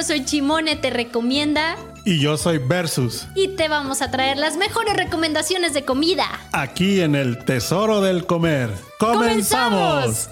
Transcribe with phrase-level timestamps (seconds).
[0.00, 1.76] yo soy Chimone, te recomienda.
[2.06, 3.26] Y yo soy Versus.
[3.34, 6.24] Y te vamos a traer las mejores recomendaciones de comida.
[6.52, 8.70] Aquí en el Tesoro del Comer.
[8.98, 10.30] ¡Comenzamos!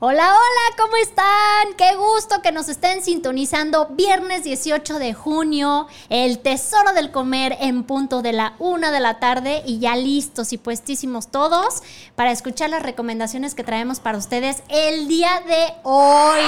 [0.00, 1.74] Hola, hola, ¿cómo están?
[1.76, 7.82] Qué gusto que nos estén sintonizando viernes 18 de junio, el tesoro del comer en
[7.82, 11.82] punto de la una de la tarde y ya listos y puestísimos todos
[12.14, 16.46] para escuchar las recomendaciones que traemos para ustedes el día de hoy.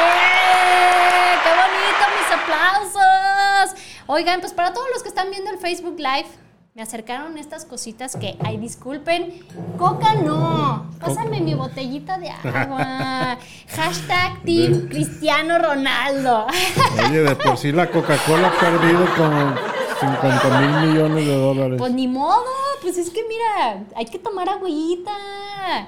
[0.00, 1.36] ¡Eh!
[1.42, 3.76] ¡Qué bonito mis aplausos!
[4.06, 6.45] Oigan, pues para todos los que están viendo el Facebook Live,
[6.76, 9.32] me acercaron estas cositas que, ay, disculpen,
[9.78, 13.38] coca no, pásame mi botellita de agua.
[13.68, 16.46] Hashtag Team Cristiano Ronaldo.
[17.08, 19.54] Oye, de por sí la Coca-Cola ha perdido como
[20.00, 21.78] 50 mil millones de dólares.
[21.78, 22.44] Pues ni modo,
[22.82, 25.16] pues es que mira, hay que tomar agüita.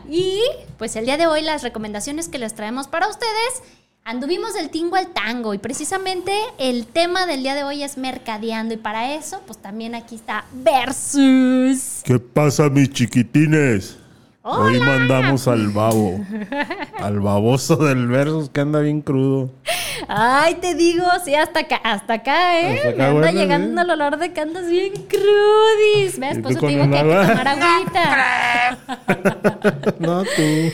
[0.08, 0.40] Y
[0.78, 3.62] pues el día de hoy las recomendaciones que les traemos para ustedes
[4.08, 8.72] Anduvimos del tingo al tango y precisamente el tema del día de hoy es mercadeando
[8.72, 12.00] y para eso pues también aquí está Versus.
[12.04, 13.98] ¿Qué pasa mis chiquitines?
[14.40, 16.24] Hoy mandamos al babo,
[16.98, 19.50] al baboso del Versus que anda bien crudo.
[20.08, 22.78] Ay, te digo, sí, hasta acá, hasta acá, ¿eh?
[22.78, 26.18] Hasta acá, Me anda llegando el olor de que andas bien crudis.
[26.18, 26.38] ¿Ves?
[26.38, 28.78] Por eso te digo que hay que tomar agüita.
[29.98, 30.72] no, tú.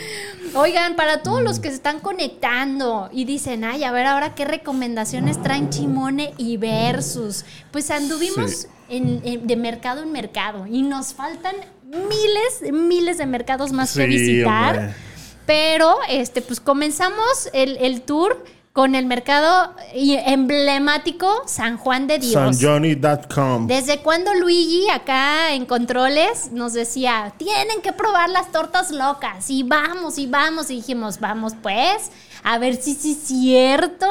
[0.56, 1.62] Oigan, para todos los mm.
[1.62, 6.56] que se están conectando y dicen, ay, a ver ahora qué recomendaciones traen Chimone y
[6.56, 7.44] Versus.
[7.70, 14.06] Pues anduvimos de mercado en mercado y nos faltan miles, miles de mercados más que
[14.06, 14.94] visitar.
[15.46, 18.42] Pero, este, pues comenzamos el, el tour
[18.74, 22.32] con el mercado emblemático San Juan de Dios.
[22.32, 23.68] SanJohnny.com.
[23.68, 29.48] ¿Desde cuando Luigi acá en controles nos decía, tienen que probar las tortas locas?
[29.48, 30.72] Y vamos, y vamos.
[30.72, 32.10] Y dijimos, vamos pues,
[32.42, 34.08] a ver si sí es cierto.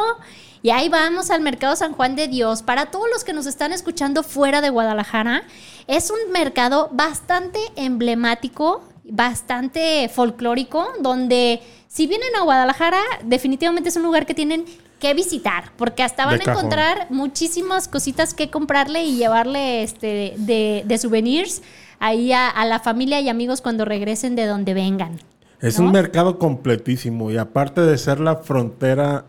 [0.61, 2.63] Y ahí vamos al mercado San Juan de Dios.
[2.63, 5.43] Para todos los que nos están escuchando fuera de Guadalajara,
[5.87, 14.03] es un mercado bastante emblemático, bastante folclórico, donde si vienen a Guadalajara, definitivamente es un
[14.03, 14.65] lugar que tienen
[14.99, 20.97] que visitar, porque hasta van a encontrar muchísimas cositas que comprarle y llevarle este, de,
[20.97, 21.61] souvenirs
[21.99, 25.19] ahí a, la familia y amigos cuando regresen de donde vengan.
[25.59, 29.25] Es un mercado completísimo y aparte de ser la frontera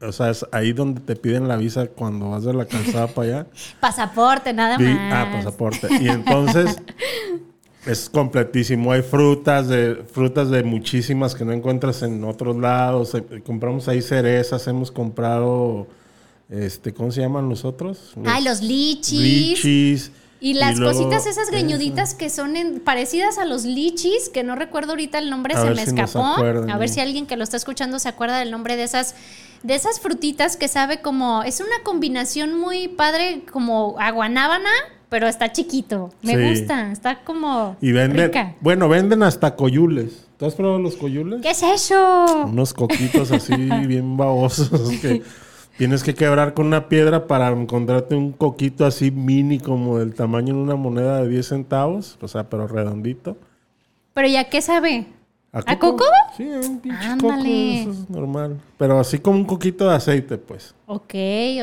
[0.00, 3.28] o sea, es ahí donde te piden la visa cuando vas de la calzada para
[3.28, 3.46] allá.
[3.80, 4.96] Pasaporte, nada más.
[5.12, 5.88] Ah, pasaporte.
[6.00, 6.80] Y entonces
[7.88, 8.92] es completísimo.
[8.92, 13.14] Hay frutas de frutas de muchísimas que no encuentras en otros lados.
[13.14, 15.86] Eh, compramos ahí cerezas, hemos comprado
[16.50, 18.12] este, ¿cómo se llaman los otros?
[18.26, 19.20] Ay, los lichis.
[19.20, 20.12] Lichis.
[20.40, 22.54] Y las cositas esas greñuditas que son
[22.84, 26.24] parecidas a los lichis, que no recuerdo ahorita el nombre, se me escapó.
[26.24, 29.14] a ver si alguien que lo está escuchando se acuerda del nombre de esas
[29.64, 34.70] de esas frutitas que sabe como es una combinación muy padre como aguanábana
[35.08, 36.10] pero está chiquito.
[36.22, 37.76] Me gusta, está como.
[37.80, 38.30] Y venden.
[38.60, 40.26] Bueno, venden hasta coyules.
[40.38, 41.40] ¿Tú has probado los coyules?
[41.42, 42.44] ¿Qué es eso?
[42.46, 45.22] Unos coquitos así bien babosos que
[45.76, 50.54] tienes que quebrar con una piedra para encontrarte un coquito así mini, como del tamaño
[50.54, 52.18] de una moneda de 10 centavos.
[52.20, 53.36] O sea, pero redondito.
[54.14, 55.06] ¿Pero ya qué sabe?
[55.50, 56.04] ¿A coco?
[56.36, 58.60] Sí, un pinche coco, eso es normal.
[58.76, 60.74] Pero así como un coquito de aceite, pues.
[60.86, 61.14] Ok,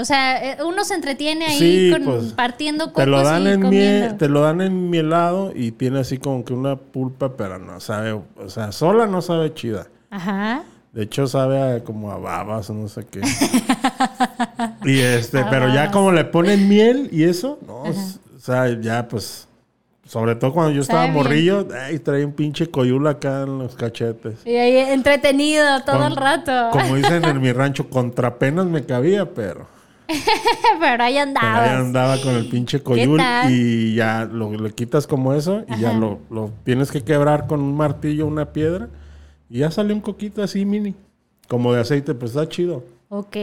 [0.01, 4.27] o sea, eh, uno se entretiene ahí compartiendo pues, te lo dan en miel, Te
[4.27, 8.49] lo dan en mielado y tiene así como que una pulpa, pero no sabe, o
[8.49, 9.87] sea, sola no sabe chida.
[10.09, 10.63] Ajá.
[10.91, 13.21] De hecho, sabe como a babas o no sé qué.
[14.85, 19.47] y este, pero ya como le ponen miel y eso, no, o sea, ya pues
[20.05, 24.45] sobre todo cuando yo estaba morrillo, ay, traía un pinche coyula acá en los cachetes.
[24.45, 26.69] Y ahí entretenido todo el rato.
[26.71, 29.67] Como dicen en mi rancho, contra penas me cabía, pero.
[30.79, 31.63] pero ahí andaba.
[31.63, 33.19] ahí andaba con el pinche coyul
[33.49, 37.59] y ya lo, le quitas como eso y ya lo, lo, tienes que quebrar con
[37.59, 38.89] un martillo, una piedra
[39.49, 40.93] y ya sale un coquito así mini,
[41.47, 42.83] como de aceite, pues está chido.
[43.09, 43.37] Ok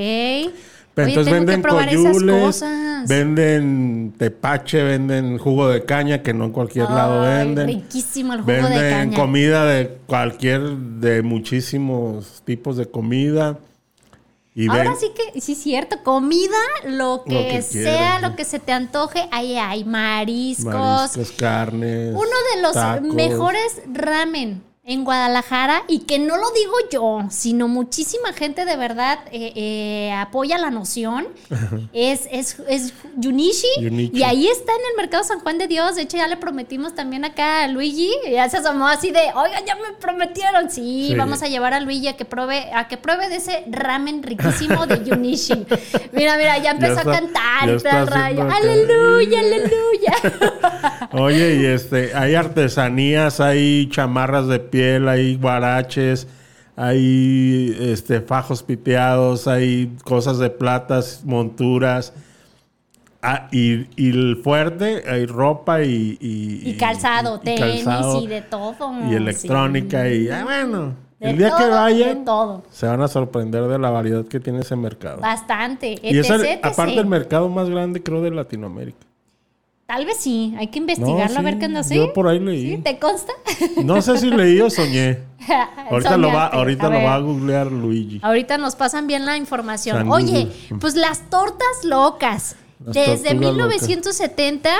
[0.96, 2.64] entonces venden coyules,
[3.08, 7.66] venden tepache, venden jugo de caña que no en cualquier lado venden.
[7.66, 8.80] Riquísimo el jugo de caña.
[8.80, 13.58] Venden comida de cualquier, de muchísimos tipos de comida.
[14.54, 18.72] Y Ahora sí que, sí es cierto, comida, lo que, sea, lo que se te
[18.72, 20.74] antoje, ahí hay mariscos.
[20.74, 22.14] Mariscos, carnes.
[22.14, 28.32] Uno de los mejores ramen en Guadalajara y que no lo digo yo, sino muchísima
[28.32, 31.28] gente de verdad eh, eh, apoya la noción,
[31.92, 32.92] es, es, es
[33.22, 33.68] Junichi.
[34.12, 35.94] Y ahí está en el mercado San Juan de Dios.
[35.94, 38.10] De hecho, ya le prometimos también acá a Luigi.
[38.28, 40.68] Ya se asomó así de, oigan, ya me prometieron.
[40.68, 41.14] Sí, Sí.
[41.14, 44.86] vamos a llevar a Luigi a que pruebe, a que pruebe de ese ramen riquísimo
[44.86, 45.64] de Junichi.
[46.12, 47.68] mira, mira, ya empezó está- a cantar.
[48.50, 50.12] Aleluya, aleluya.
[51.12, 56.26] Oye, y este, hay artesanías, hay chamarras de piel, hay guaraches,
[56.76, 62.12] hay este, fajos piteados, hay cosas de platas, monturas.
[63.24, 66.18] Ah, y, y el fuerte, hay ropa y...
[66.20, 68.74] Y, Y calzado, y tenis calzado, y de todo.
[69.08, 70.24] Y electrónica sí.
[70.24, 70.28] y...
[70.30, 72.64] ah, bueno, De el día que vayan, todo.
[72.72, 75.20] se van a sorprender de la variedad que tiene ese mercado.
[75.20, 75.96] Bastante.
[76.02, 76.64] y es el- etc.
[76.66, 79.06] aparte el mercado más grande, creo, de Latinoamérica.
[79.92, 80.54] Tal vez sí.
[80.56, 81.96] Hay que investigarlo No, a ver sí, qué anda así.
[81.96, 82.76] Yo por ahí leí.
[82.76, 82.78] ¿Sí?
[82.82, 83.34] ¿Te consta?
[83.84, 85.18] No sé si leí o soñé.
[85.90, 87.26] Ahorita lo va, ahorita A lo va a ver.
[87.26, 88.18] googlear Luigi.
[88.22, 89.98] Ahorita nos pasan bien la información.
[89.98, 90.78] San Oye, Google.
[90.80, 92.56] pues las tortas locas.
[92.82, 94.70] Las Desde tortugas 1970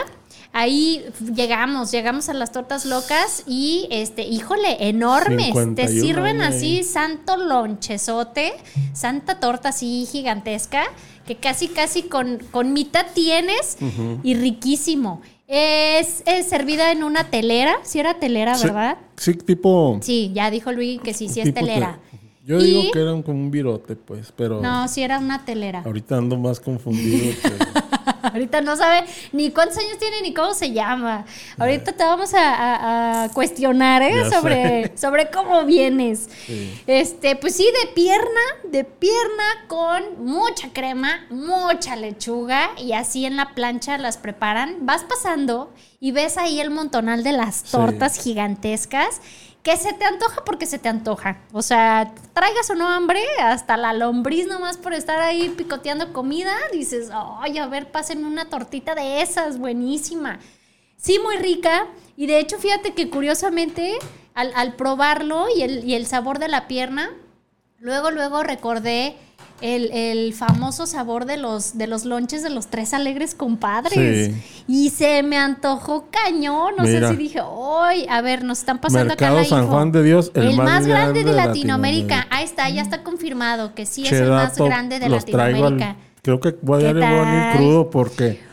[0.53, 1.05] ahí
[1.35, 5.47] llegamos, llegamos a las tortas locas y este, híjole, enormes.
[5.75, 8.53] Te 51 sirven años así santo lonchezote,
[8.93, 10.85] santa torta así gigantesca,
[11.27, 13.77] que casi casi con, con mitad tienes
[14.23, 15.23] y riquísimo.
[15.49, 18.97] Es, es servida en una telera, si era telera, ¿verdad?
[19.17, 19.99] Sí, tipo.
[20.01, 21.99] Sí, ya dijo Luis que sí, sí es telera.
[22.11, 25.45] te- Yo Y- digo que eran como un virote, pues, pero No, sí era una
[25.45, 25.83] telera.
[25.85, 27.35] ahorita ando más confundido.
[27.43, 27.53] que-
[28.23, 31.25] Ahorita no sabe ni cuántos años tiene ni cómo se llama.
[31.59, 34.31] Ahorita te vamos a, a- a cuestionar, ¿eh?
[34.31, 36.29] Sobre, sobre cómo vienes.
[36.47, 36.81] Sí.
[36.87, 43.37] Este, pues sí, de pierna, de pierna con mucha crema, mucha lechuga y así en
[43.37, 44.77] la plancha las preparan.
[44.87, 47.73] Vas pasando y ves ahí el montonal de las Sí.
[47.73, 49.21] tortas gigantescas.
[49.63, 51.39] Que se te antoja porque se te antoja.
[51.53, 56.53] O sea, traigas o no hambre, hasta la lombriz nomás por estar ahí picoteando comida,
[56.73, 60.41] dices, ay, a ver, pásenme una tortita de esas, buenísima.
[60.97, 61.87] Sí, muy rica.
[62.17, 63.99] Y de hecho, fíjate que curiosamente,
[64.35, 67.11] al, al probarlo y el, y el sabor de la pierna,
[67.79, 69.17] luego, luego recordé
[69.63, 74.35] el, el famoso sabor de los, de los lonches de los tres alegres compadres.
[74.35, 74.65] Sí.
[74.69, 76.75] Y se me antojó cañón.
[76.77, 77.09] No Mira.
[77.09, 77.41] sé si dije,
[77.83, 78.07] ¡ay!
[78.11, 79.73] A ver, nos están pasando acá Mercado la San info.
[79.73, 82.17] Juan de Dios, el, El, más, grande, de Latinoamérica.
[82.17, 82.27] Latinoamérica.
[82.31, 85.97] Ahí está, ya está confirmado que sí es el más grande de al- Latinoamérica.
[86.23, 87.57] creo que voy a ¿Qué darle un morning tal?
[87.57, 88.52] crudo porque.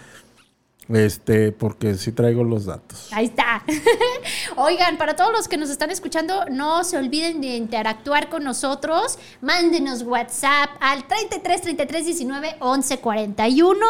[0.90, 3.10] Este, porque sí traigo los datos.
[3.12, 3.64] Ahí está.
[4.56, 9.20] Oigan, para todos los que nos están escuchando, no se olviden de interactuar con nosotros.
[9.42, 13.86] Mándenos WhatsApp al 33 33 19 11 41.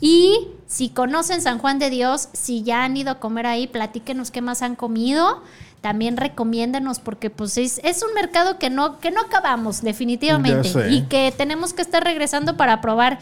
[0.00, 4.30] Y si conocen San Juan de Dios, si ya han ido a comer ahí, platíquenos
[4.30, 5.42] qué más han comido.
[5.84, 11.02] También recomiéndenos porque pues es, es un mercado que no, que no acabamos definitivamente y
[11.02, 13.18] que tenemos que estar regresando para probar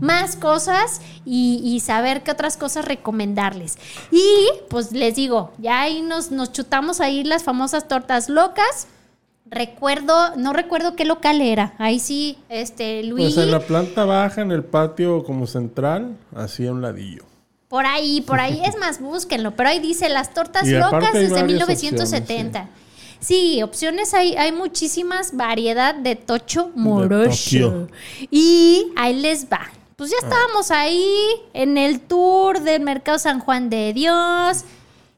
[0.00, 3.76] más cosas y, y saber qué otras cosas recomendarles.
[4.10, 4.24] Y
[4.70, 8.86] pues les digo, ya ahí nos, nos chutamos ahí las famosas tortas locas.
[9.50, 11.74] Recuerdo, no recuerdo qué local era.
[11.76, 13.34] Ahí sí, este, Luigi.
[13.34, 17.24] Pues en la planta baja, en el patio como central, así a un ladillo.
[17.68, 19.56] Por ahí, por ahí, es más, búsquenlo.
[19.56, 22.68] Pero ahí dice las tortas locas desde varias 1970.
[23.18, 27.88] Sí, opciones hay, hay muchísimas, variedad de tocho morocho.
[28.30, 29.68] Y ahí les va.
[29.96, 31.10] Pues ya estábamos ahí
[31.54, 34.64] en el tour del Mercado San Juan de Dios.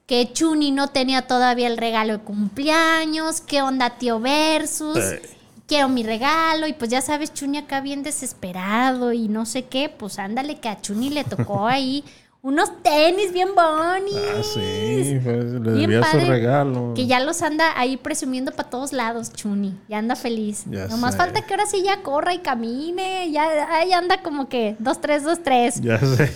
[0.07, 3.43] Que Chuni no tenía todavía el regalo de cumpleaños.
[3.43, 4.97] ¿Qué onda, tío Versus?
[4.97, 5.29] Sí.
[5.67, 6.67] Quiero mi regalo.
[6.67, 9.91] Y pues ya sabes, Chuni acá bien desesperado y no sé qué.
[9.91, 12.05] Pues ándale, que a Chuni le tocó ahí
[12.41, 14.23] unos tenis bien bonitos.
[14.39, 16.95] Ah, sí, pues, le Bien debía su regalo.
[16.95, 19.75] Que ya los anda ahí presumiendo para todos lados, Chuni.
[19.89, 20.63] Ya anda feliz.
[20.67, 21.19] Ya Nomás sé.
[21.19, 23.31] falta que ahora sí ya corra y camine.
[23.33, 25.81] Ya ahí anda como que dos, tres, dos, tres.
[25.81, 26.31] Ya sé.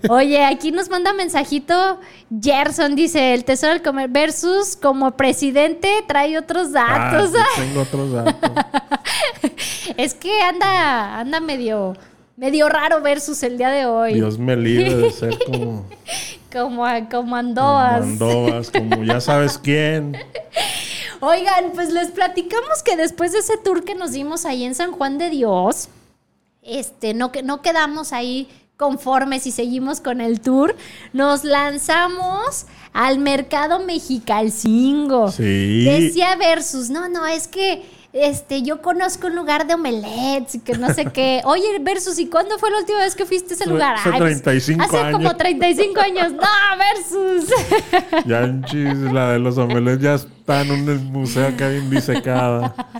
[0.08, 1.98] Oye, aquí nos manda mensajito
[2.40, 7.30] Gerson, dice, el Tesoro del Comer versus como presidente trae otros Ah, datos.
[7.32, 8.50] sí, tengo otros datos.
[9.96, 11.94] Es que anda, anda medio,
[12.40, 14.14] medio raro versus el día de hoy.
[14.14, 15.84] Dios me libre de ser como,
[16.50, 18.02] Como, como como andoas.
[18.02, 20.16] Andovas, como ya sabes quién.
[21.20, 24.92] Oigan, pues les platicamos que después de ese tour que nos dimos ahí en San
[24.92, 25.90] Juan de Dios,
[26.62, 30.74] este, no, no quedamos ahí conformes y seguimos con el tour,
[31.12, 35.30] nos lanzamos al mercado mexicalcingo.
[35.30, 35.84] Sí.
[35.84, 40.76] Decía Versus, no, no, es que este, yo conozco un lugar de omelets y que
[40.76, 41.42] no sé qué.
[41.44, 43.96] Oye, Versus, ¿y cuándo fue la última vez que fuiste a ese lugar?
[43.96, 45.12] Hace Ay, pues, 35 hace años.
[45.12, 46.32] como 35 años.
[46.32, 46.40] No,
[46.78, 47.50] Versus.
[48.26, 52.74] Ya en chis, la de los omelets ya está en un museo acá bien disecada.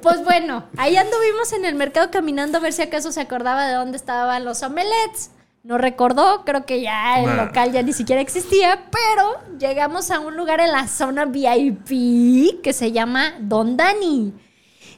[0.00, 3.74] Pues bueno, ahí anduvimos en el mercado caminando a ver si acaso se acordaba de
[3.74, 5.30] dónde estaban los omelets.
[5.68, 7.44] No recordó, creo que ya el Nah.
[7.44, 12.72] local ya ni siquiera existía, pero llegamos a un lugar en la zona VIP que
[12.72, 14.32] se llama Don Dani.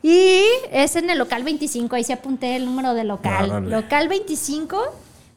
[0.01, 3.69] Y es en el local 25, ahí se apunté el número de local.
[3.69, 4.81] Local 25,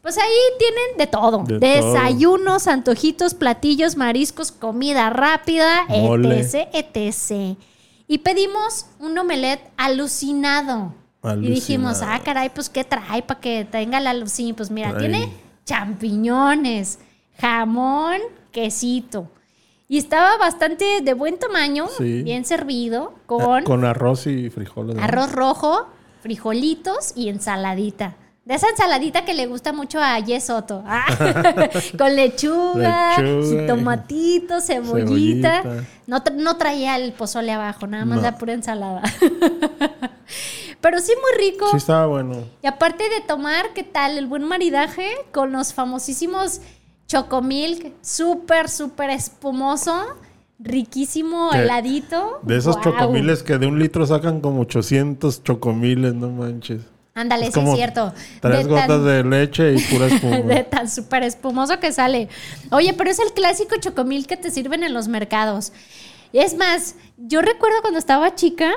[0.03, 1.43] pues ahí tienen de todo.
[1.47, 6.41] De Desayunos, antojitos, platillos, mariscos, comida rápida, Mole.
[6.41, 7.57] etc, etc.
[8.07, 10.93] Y pedimos un omelet alucinado.
[11.41, 14.55] Y dijimos, ah, caray, pues ¿qué trae para que tenga la alucin?
[14.55, 15.29] Pues mira, tiene
[15.65, 16.99] champiñones,
[17.39, 18.17] jamón,
[18.51, 19.29] quesito.
[19.87, 22.23] Y estaba bastante de buen tamaño, Sí.
[22.23, 24.97] bien servido, con Eh, Con arroz y frijoles.
[24.99, 25.87] arroz rojo,
[26.21, 28.15] frijolitos y ensaladita.
[28.45, 30.83] De esa ensaladita que le gusta mucho a Yes Soto.
[30.87, 31.05] Ah,
[31.97, 35.61] con lechuga, Lechuga, tomatito, cebollita.
[35.61, 35.85] cebollita.
[36.07, 38.23] No, tra- no traía el pozole abajo, nada más No.
[38.23, 39.01] la pura ensalada.
[40.83, 41.65] Pero sí muy rico.
[41.71, 42.43] Sí, estaba bueno.
[42.61, 44.17] Y aparte de tomar, ¿qué tal?
[44.19, 46.59] El buen maridaje con los famosísimos
[47.07, 49.95] Chocomilk, súper, súper espumoso,
[50.59, 52.39] riquísimo, heladito.
[52.43, 56.81] De esos chocomiles que de un litro sacan como 800 chocomiles, no manches.
[57.15, 58.11] Ándale, Es sí es cierto.
[58.41, 60.37] Tres De gotas tan- de leche y pura espuma.
[60.37, 62.27] de tan súper espumoso que sale.
[62.71, 65.71] Oye, pero es el clásico chocomil que te sirven en los mercados.
[66.33, 68.73] Es más, yo recuerdo cuando estaba chica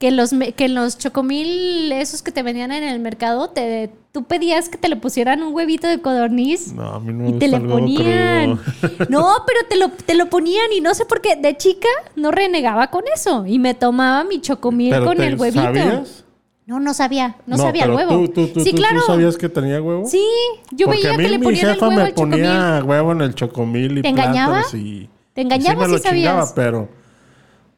[0.00, 4.70] que los, que los chocomil, esos que te vendían en el mercado, te, tú pedías
[4.70, 6.72] que te le pusieran un huevito de codorniz.
[6.72, 8.56] No, a mí no me Y te le el ponían.
[8.56, 9.06] crudo.
[9.10, 11.36] No, pero te lo, te lo ponían y no sé por qué.
[11.36, 13.44] De chica no renegaba con eso.
[13.46, 15.62] Y me tomaba mi chocomil Pero con te- el huevito.
[15.64, 16.24] ¿Sabías?
[16.64, 17.36] No, no sabía.
[17.46, 18.28] No, sabía el pero huevo.
[18.30, 19.00] Tú, tú, tú, sí, claro.
[19.00, 20.06] ¿Tú sabías que tenía huevo?
[20.06, 20.24] Sí,
[20.70, 22.30] yo Porque veía a mí que le mi ponían el jefa huevo me al chocomil.
[22.38, 24.62] ponía huevo en el chocomil y ¿Te engañaba?
[24.72, 25.10] y...
[25.34, 26.12] ¿Te engañaba y sí me lo sabías?
[26.32, 26.99] chingaba, pero...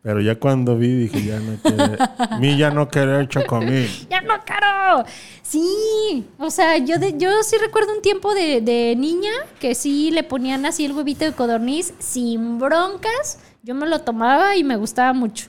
[0.02, 1.96] Pero ya cuando vi dije, ya no quiere...
[2.40, 3.88] mí ya no querer chocomil.
[4.10, 5.04] ¡Ya no, caro!
[5.42, 9.30] Sí, o sea, yo, de, yo sí recuerdo un tiempo de, de niña
[9.60, 13.38] que sí le ponían así el huevito de codorniz sin broncas.
[13.62, 15.48] Yo me lo tomaba y me gustaba mucho.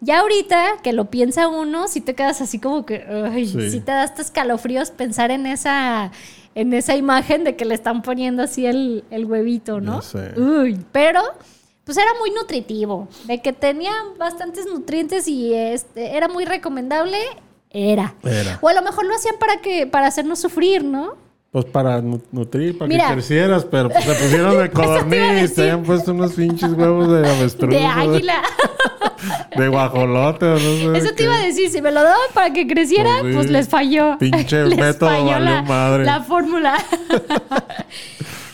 [0.00, 3.70] Ya ahorita que lo piensa uno, sí te quedas así como que, ay, sí.
[3.70, 3.80] Sí.
[3.80, 6.12] te da hasta escalofríos pensar en esa,
[6.54, 10.00] en esa imagen de que le están poniendo así el, el huevito, ¿no?
[10.36, 11.22] Uy, pero
[11.88, 17.16] pues era muy nutritivo, de que tenía bastantes nutrientes y este, era muy recomendable,
[17.70, 18.14] era.
[18.22, 18.58] Era.
[18.60, 21.16] O a lo mejor lo hacían para que para hacernos sufrir, ¿no?
[21.50, 23.06] Pues para nu- nutrir, para Mira.
[23.08, 27.26] que crecieras, pero pues te pusieron de codorniz, te habían puesto unos pinches huevos de
[27.26, 27.70] avestruz.
[27.70, 28.42] De águila.
[29.56, 30.92] De guajolote, o no sé.
[30.98, 31.14] Eso qué.
[31.14, 34.18] te iba a decir, si me lo daban para que creciera, Pues pues, les falló.
[34.18, 36.04] Pinche Les método falló valió la, madre.
[36.04, 36.76] la fórmula.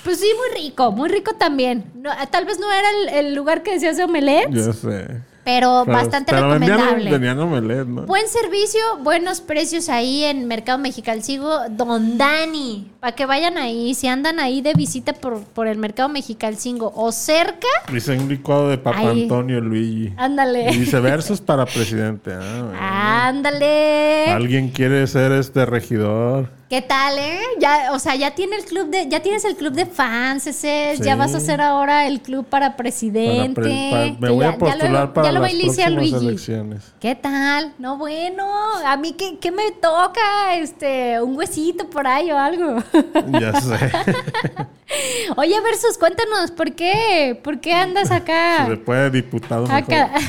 [0.04, 1.84] Pues sí, muy rico, muy rico también.
[1.94, 5.06] No, tal vez no era el, el lugar que decías de omelette, Ya sé.
[5.44, 7.10] pero, Pero- bastante pero recomendable.
[7.10, 8.02] Vendían ¿no?
[8.06, 14.06] Buen servicio, buenos precios ahí en Mercado Mexicalcingo, Don Dani, para que vayan ahí, si
[14.06, 18.78] andan ahí de visita por, por el Mercado Mexicalcingo o cerca, Dice un licuado de
[18.78, 19.22] Papa Ahí.
[19.24, 20.12] Antonio Luigi.
[20.16, 20.70] ándale.
[20.72, 22.32] Y dice versos para presidente.
[22.32, 22.78] Ah, bueno.
[22.80, 24.26] Ándale.
[24.30, 26.48] Alguien quiere ser este regidor.
[26.74, 27.38] ¿Qué tal, eh?
[27.60, 30.94] Ya, o sea, ya tiene el club de, ya tienes el club de fans, ese,
[30.96, 31.04] Sí.
[31.04, 33.54] ya vas a hacer ahora el club para presidente.
[33.54, 35.92] Para pre- para- me voy ya- a ya postular lo- para ya lo las próximas
[35.92, 36.16] Luigi.
[36.26, 36.82] elecciones.
[36.98, 37.74] ¿Qué tal?
[37.78, 38.44] No, bueno,
[38.84, 42.82] a mí qué, qué me toca, este, un huesito por ahí o algo.
[43.40, 43.76] Ya sé.
[45.36, 47.38] Oye, Versus, cuéntanos, ¿por qué?
[47.44, 48.66] ¿Por qué andas acá?
[48.68, 49.66] Después de diputado.
[49.70, 50.10] acá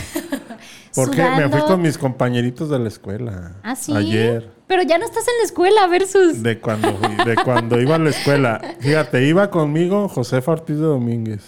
[0.96, 3.54] Porque me fui con mis compañeritos de la escuela.
[3.64, 3.94] ¿Ah, sí?
[3.96, 4.50] Ayer.
[4.68, 6.42] Pero ya no estás en la escuela, Versus.
[6.42, 8.60] De cuando, fui- de cuando iba a la escuela.
[8.80, 11.42] Fíjate, iba conmigo Josefa Ortiz de Domínguez,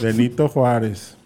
[0.00, 1.16] Benito Juárez.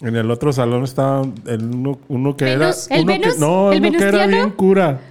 [0.00, 2.86] En el otro salón estaba el uno, uno que ¿Venus?
[2.90, 2.96] era.
[2.96, 3.38] ¿El uno que- Venus?
[3.38, 5.00] no, ¿El uno que era bien cura.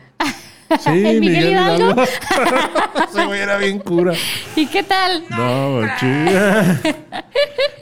[0.80, 2.02] Sí, ¿El Miguel Hidalgo?
[3.28, 4.14] Güey era bien cura.
[4.56, 5.26] ¿Y qué tal?
[5.30, 6.82] No, chida.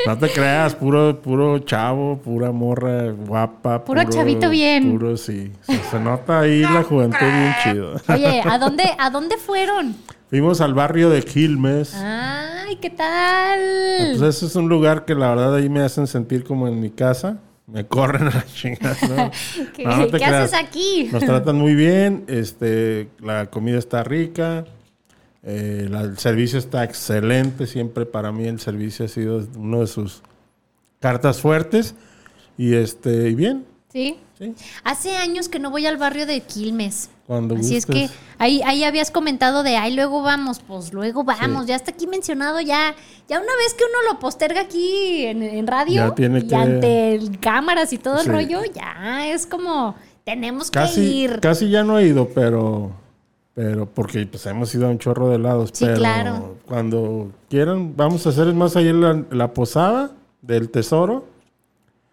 [0.05, 3.83] No te creas, puro, puro chavo, pura morra guapa.
[3.83, 4.91] Puro chavito bien.
[4.91, 5.51] Puro, sí.
[5.61, 7.95] Se, se nota ahí la juventud bien chido.
[8.07, 9.95] Oye, ¿a dónde, ¿a dónde fueron?
[10.29, 11.95] Fuimos al barrio de Quilmes.
[11.95, 13.59] Ay, ¿qué tal?
[14.17, 16.91] Pues ese es un lugar que la verdad ahí me hacen sentir como en mi
[16.91, 17.39] casa.
[17.67, 18.95] Me corren a la chingada.
[19.07, 19.31] ¿no?
[19.75, 21.09] ¿Qué, No, no te qué haces aquí?
[21.11, 24.65] Nos tratan muy bien, este, la comida está rica,
[25.43, 29.87] eh, la- el servicio está excelente, siempre para mí el servicio ha sido uno de
[29.87, 30.21] sus
[30.99, 31.95] cartas fuertes
[32.57, 34.17] y este, y bien, Sí.
[34.37, 34.53] Sí.
[34.83, 37.09] Hace años que no voy al barrio de Quilmes.
[37.25, 38.17] Cuando Así es que gustes.
[38.37, 41.69] ahí, ahí habías comentado de, ay, luego vamos, pues luego vamos, Sí.
[41.69, 42.95] ya está aquí mencionado, ya,
[43.27, 46.55] ya una vez que uno lo posterga aquí en, en radio Ya tiene y que-
[46.55, 51.39] ante cámaras y todo el rollo, ya es como, tenemos que ir.
[51.39, 52.91] casi ya no he ido, pero,
[53.59, 55.71] pero porque pues hemos ido a un chorro de lados.
[55.73, 56.55] Sí, pero claro.
[56.65, 60.11] Cuando quieran, vamos a hacer más allá la, la posada
[60.41, 61.25] del tesoro.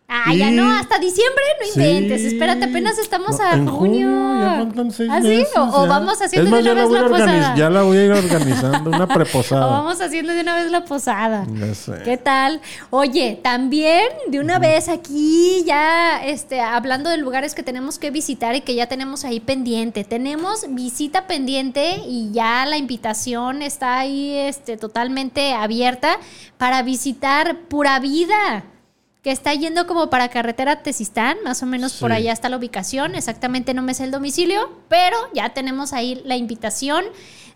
[0.08, 1.80] Ah, ya no, hasta diciembre no Sí.
[1.80, 2.22] inventes.
[2.22, 4.08] Espérate, apenas estamos a en junio.
[4.40, 5.26] ya faltan seis ¿Ah, sí?
[5.28, 7.54] meses, O, o vamos haciendo más, de una vez la posada.
[7.56, 9.66] Ya la voy a ir organizando, una O preposada.
[9.66, 11.44] vamos haciendo de una vez la posada.
[11.52, 11.92] Ya sé.
[12.04, 12.60] ¿Qué tal?
[12.90, 18.54] Oye, también de una vez aquí ya este, hablando de lugares que tenemos que visitar
[18.54, 20.04] y que ya tenemos ahí pendiente.
[20.04, 26.18] Tenemos visita pendiente y ya la invitación está ahí este, totalmente abierta
[26.58, 28.62] para visitar Pura Vida.
[29.26, 33.16] Que está yendo como para carretera Tesistán, más o menos por allá está la ubicación,
[33.16, 37.02] exactamente no me sé el domicilio, pero ya tenemos ahí la invitación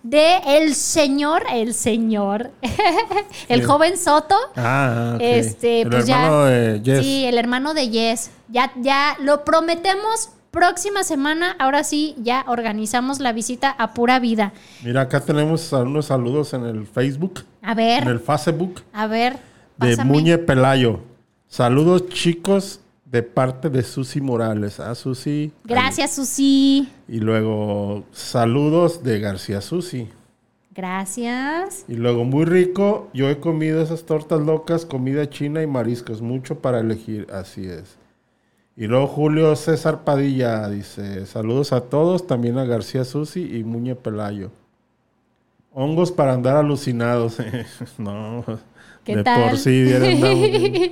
[0.02, 2.50] de el señor, el señor,
[3.48, 3.66] el Sí.
[3.68, 6.16] joven Soto, Ah, este, El pues ya.
[6.24, 7.04] hermano de Jess.
[7.04, 8.30] Sí, el hermano de Yes.
[8.48, 10.30] Ya, ya lo prometemos.
[10.50, 14.52] Próxima semana, ahora sí, ya organizamos la visita a pura vida.
[14.82, 19.36] Mira, acá tenemos unos saludos en el Facebook, A ver, en el Facebook a ver.
[19.76, 19.96] de.
[19.98, 21.08] Muñe Pelayo.
[21.50, 24.78] Saludos chicos de parte de Susi Morales.
[24.78, 25.50] Ah, Susi.
[25.64, 26.88] Gracias, Susi.
[27.08, 30.08] Y luego saludos de García Susi.
[30.70, 31.84] Gracias.
[31.88, 36.60] Y luego muy rico, yo he comido esas tortas locas, comida china y mariscos, mucho
[36.60, 37.98] para elegir, así es.
[38.76, 43.96] Y luego Julio César Padilla dice, saludos a todos, también a García Susi y Muñe
[43.96, 44.52] Pelayo.
[45.72, 47.38] Hongos para andar alucinados.
[47.98, 48.44] no,
[49.04, 49.48] ¿Qué de tal?
[49.50, 50.90] por sí andamos.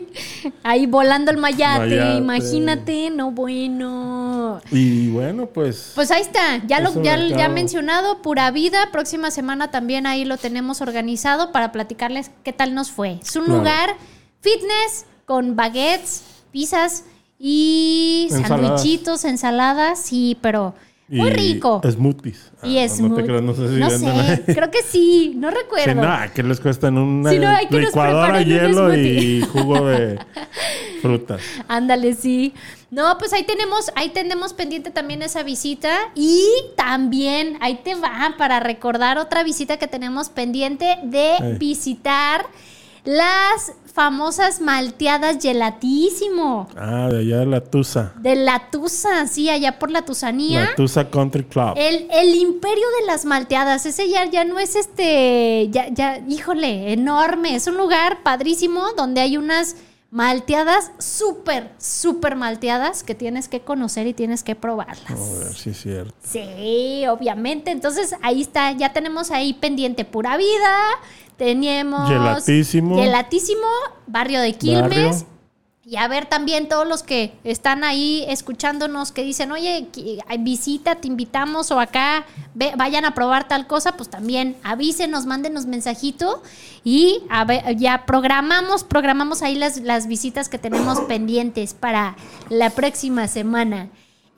[0.62, 2.16] Ahí volando el mayate, Mayate.
[2.16, 4.60] imagínate, no bueno.
[4.70, 5.92] Y bueno, pues...
[5.94, 8.88] Pues ahí está, ya lo un ya, ya mencionado, pura vida.
[8.92, 13.18] Próxima semana también ahí lo tenemos organizado para platicarles qué tal nos fue.
[13.22, 13.58] Es un Claro.
[13.58, 13.90] lugar
[14.40, 17.04] fitness con baguettes, pizzas
[17.38, 18.48] y Ensaladas.
[18.80, 20.74] sandwichitos, ensaladas, sí, pero
[21.08, 21.80] muy y rico.
[21.90, 22.50] Smoothies.
[22.62, 25.32] y Ah, es no, muy- te creas, no sé si no sé, creo que sí,
[25.36, 25.94] no Sí, recuerdo.
[26.02, 30.18] nada, que les cuesta en una Sí, no, hay que licuadora, hielo y jugo de
[31.02, 31.40] frutas.
[31.68, 32.54] Ándale, sí.
[32.90, 35.94] No, pues ahí tenemos, ahí tenemos pendiente también esa visita.
[36.14, 36.44] Y
[36.76, 42.46] también, ahí te va para recordar otra visita que tenemos pendiente de visitar
[43.04, 46.68] las famosas malteadas gelatísimo.
[46.76, 48.12] Ah, de allá de la Tusa.
[48.20, 50.66] De la Tusa, sí, allá por la Tusanía.
[50.66, 51.72] La Tusa Country Club.
[51.74, 56.92] El, el imperio de las malteadas, ese ya, ya no es este, ya, ya, híjole,
[56.92, 57.56] enorme.
[57.56, 59.74] Es un lugar padrísimo donde hay unas
[60.10, 65.10] malteadas súper, súper malteadas que tienes que conocer y tienes que probarlas.
[65.10, 66.14] A ver es cierto.
[66.22, 67.70] Sí, obviamente.
[67.70, 70.76] Entonces ahí está, ya tenemos ahí pendiente pura vida.
[71.36, 72.96] Teníamos Gelatísimo.
[72.96, 73.66] Gelatísimo,
[74.06, 74.82] barrio de Quilmes.
[74.88, 75.37] Barrio.
[75.90, 79.88] Y a ver también todos los que están ahí escuchándonos que dicen, oye,
[80.40, 85.64] visita, te invitamos o acá ve- vayan a probar tal cosa, pues también avísenos, mándenos
[85.64, 86.42] mensajito
[86.84, 92.16] y a ver, ya programamos, programamos ahí las, las visitas que tenemos pendientes para
[92.50, 93.88] la próxima semana.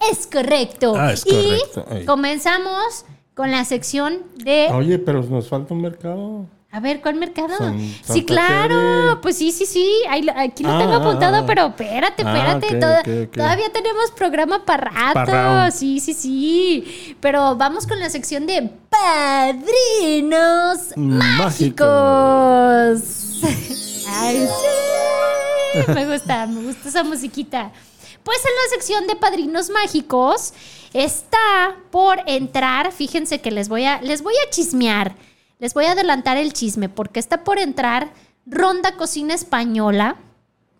[0.09, 0.95] Es correcto.
[0.97, 1.85] Ah, es correcto.
[1.91, 2.05] Y Ay.
[2.07, 4.69] comenzamos con la sección de...
[4.73, 6.47] Oye, pero nos falta un mercado.
[6.73, 7.49] A ver, ¿cuál mercado?
[7.59, 8.77] San- sí, claro.
[9.09, 9.17] Tere.
[9.23, 9.91] Pues sí, sí, sí.
[10.09, 11.45] Ahí aquí lo Ah, tengo ah, apuntado, ah.
[11.45, 12.77] pero espérate, Ah, espérate.
[12.79, 13.03] toda-.
[13.27, 15.77] Todavía tenemos programa para rato.
[15.77, 17.17] Sí, sí, sí.
[17.21, 21.39] Pero vamos con la sección de padrinos Mágicos.
[21.39, 23.01] mágicos.
[24.09, 25.93] Ay, sí.
[25.93, 27.73] Me gusta, me gusta esa musiquita.
[28.23, 30.53] Pues en la sección de padrinos mágicos
[30.93, 35.15] está por entrar, fíjense que les voy a les voy a chismear.
[35.61, 38.13] Les voy a adelantar el chisme porque está por entrar
[38.47, 40.17] Ronda Cocina Española.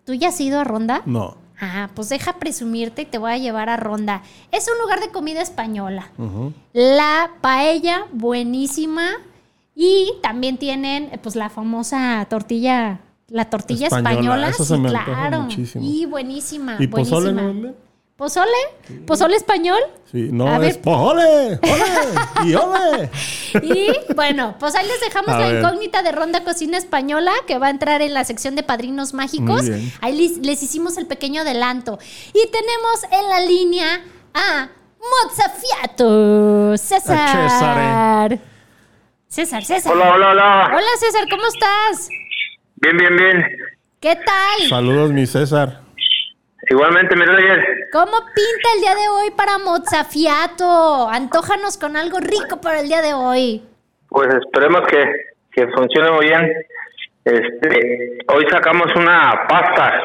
[0.05, 1.03] ¿Tú ya has ido a Ronda?
[1.05, 1.37] No.
[1.59, 4.23] Ah, pues deja presumirte y te voy a llevar a Ronda.
[4.51, 6.09] Es un lugar de comida española.
[6.73, 9.07] La paella, buenísima.
[9.75, 14.49] Y también tienen, eh, pues, la famosa tortilla, la tortilla Española, española.
[14.49, 15.41] eso sí, se me antoja claro.
[15.41, 15.85] muchísimo.
[15.87, 16.77] Y buenísima.
[16.79, 17.41] ¿Y pozole buenísima.
[17.41, 17.75] no venden?
[18.21, 18.51] ¿Pozole?
[19.07, 19.79] ¿Pozole español?
[20.11, 20.81] Sí, no, A es ver.
[20.85, 21.59] ¡Ole!
[21.63, 22.45] ¡Ole!
[22.45, 23.09] ¡Y ole!
[23.63, 25.63] Y bueno, pues ahí les dejamos A la ver.
[25.63, 29.63] incógnita de Ronda Cocina Española que va a entrar en la sección de padrinos mágicos.
[30.01, 31.97] Ahí les, les hicimos el pequeño adelanto.
[32.27, 34.01] Y tenemos en la línea
[34.35, 37.49] a Mozzafiato, César.
[37.49, 38.39] Cesare.
[39.29, 39.93] César, César.
[39.93, 40.65] Hola, hola, hola.
[40.75, 42.07] Hola César, ¿cómo estás?
[42.75, 43.45] Bien, bien, bien.
[43.99, 44.69] ¿Qué tal?
[44.69, 45.80] Saludos, mi César.
[46.71, 47.89] Igualmente, mi Roger.
[47.91, 51.09] ¿Cómo pinta el día de hoy para Mozafiato?
[51.09, 53.61] Antójanos con algo rico para el día de hoy.
[54.07, 55.03] Pues esperemos que,
[55.51, 56.49] que funcione muy bien.
[57.25, 60.01] Este, hoy sacamos una pasta.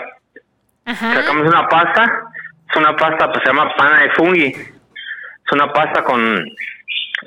[0.86, 1.14] Ajá.
[1.14, 2.24] Sacamos una pasta.
[2.68, 4.46] Es una pasta que se llama pana de fungi.
[4.46, 6.44] Es una pasta con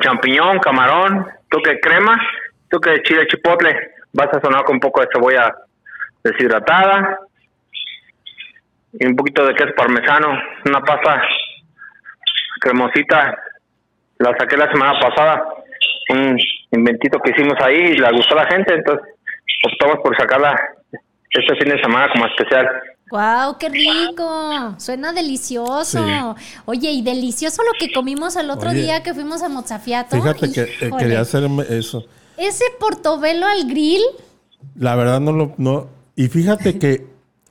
[0.02, 2.20] champiñón, camarón, toque de crema,
[2.70, 3.92] toque de chile chipotle.
[4.12, 5.56] Vas a sonar con un poco de cebolla
[6.26, 7.20] deshidratada
[8.94, 10.38] y un poquito de queso parmesano.
[10.66, 11.22] Una pasta
[12.62, 13.38] cremosita.
[14.18, 15.44] La saqué la semana pasada.
[16.10, 16.38] Un
[16.72, 19.06] inventito que hicimos ahí y le gustó a la gente, entonces
[19.74, 20.56] optamos por sacarla
[21.30, 22.68] este fin de semana como especial.
[23.10, 23.58] ¡Guau!
[23.58, 24.76] ¡Qué rico!
[24.78, 26.06] Suena delicioso.
[26.06, 26.56] Sí.
[26.66, 30.16] Oye, y delicioso lo que comimos el otro Oye, día que fuimos a Mozafiato.
[30.16, 32.06] Fíjate que eh, quería hacer eso.
[32.38, 34.04] Ese portobelo al grill.
[34.76, 35.54] La verdad no lo...
[35.58, 35.88] No.
[36.16, 37.06] Y fíjate que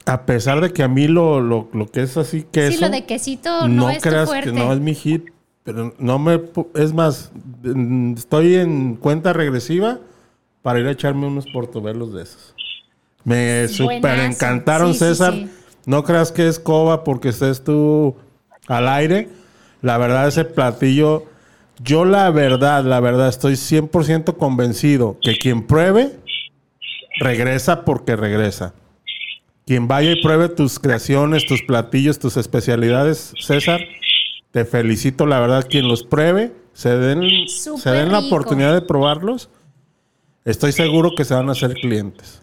[0.08, 2.72] a pesar de que a mí lo, lo, lo que es así queso...
[2.72, 4.52] Sí, lo de quesito no, es tu creas fuerte.
[4.52, 5.26] que no es mi hit.
[5.64, 6.40] Pero no me...
[6.74, 7.30] Es más,
[8.16, 9.98] estoy en cuenta regresiva
[10.62, 12.54] para ir a echarme unos portobelos de esos.
[13.24, 15.34] Me Es super encantaron, Sí, sí, César.
[15.34, 15.50] sí.
[15.84, 18.16] No creas que es coba porque estés tú
[18.66, 19.28] al aire.
[19.82, 21.24] La verdad, ese platillo,
[21.82, 26.16] yo la verdad, la verdad, estoy 100% convencido que quien pruebe,
[27.20, 28.72] regresa porque regresa.
[29.68, 33.80] Quien vaya y pruebe tus creaciones, tus platillos, tus especialidades, César,
[34.50, 38.28] te felicito, la verdad, quien los pruebe, se den, se den la rico.
[38.28, 39.50] oportunidad de probarlos,
[40.46, 42.42] estoy seguro que se van a hacer clientes.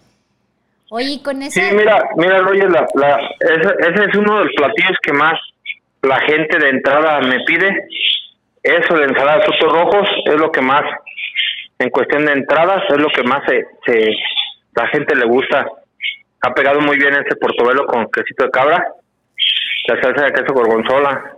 [0.92, 1.74] Oye, y con Sí, ese...
[1.76, 5.34] mira, mira, Roger, la, la, ese, ese es uno de los platillos que más
[6.04, 7.88] la gente de entrada me pide.
[8.62, 10.84] Eso de ensalada de frutos rojos es lo que más,
[11.80, 14.10] en cuestión de entradas, es lo que más se, se
[14.76, 15.66] la gente le gusta.
[16.46, 18.84] Ha pegado muy bien ese portobelo con quesito de cabra,
[19.88, 21.34] la salsa de queso gorgonzola.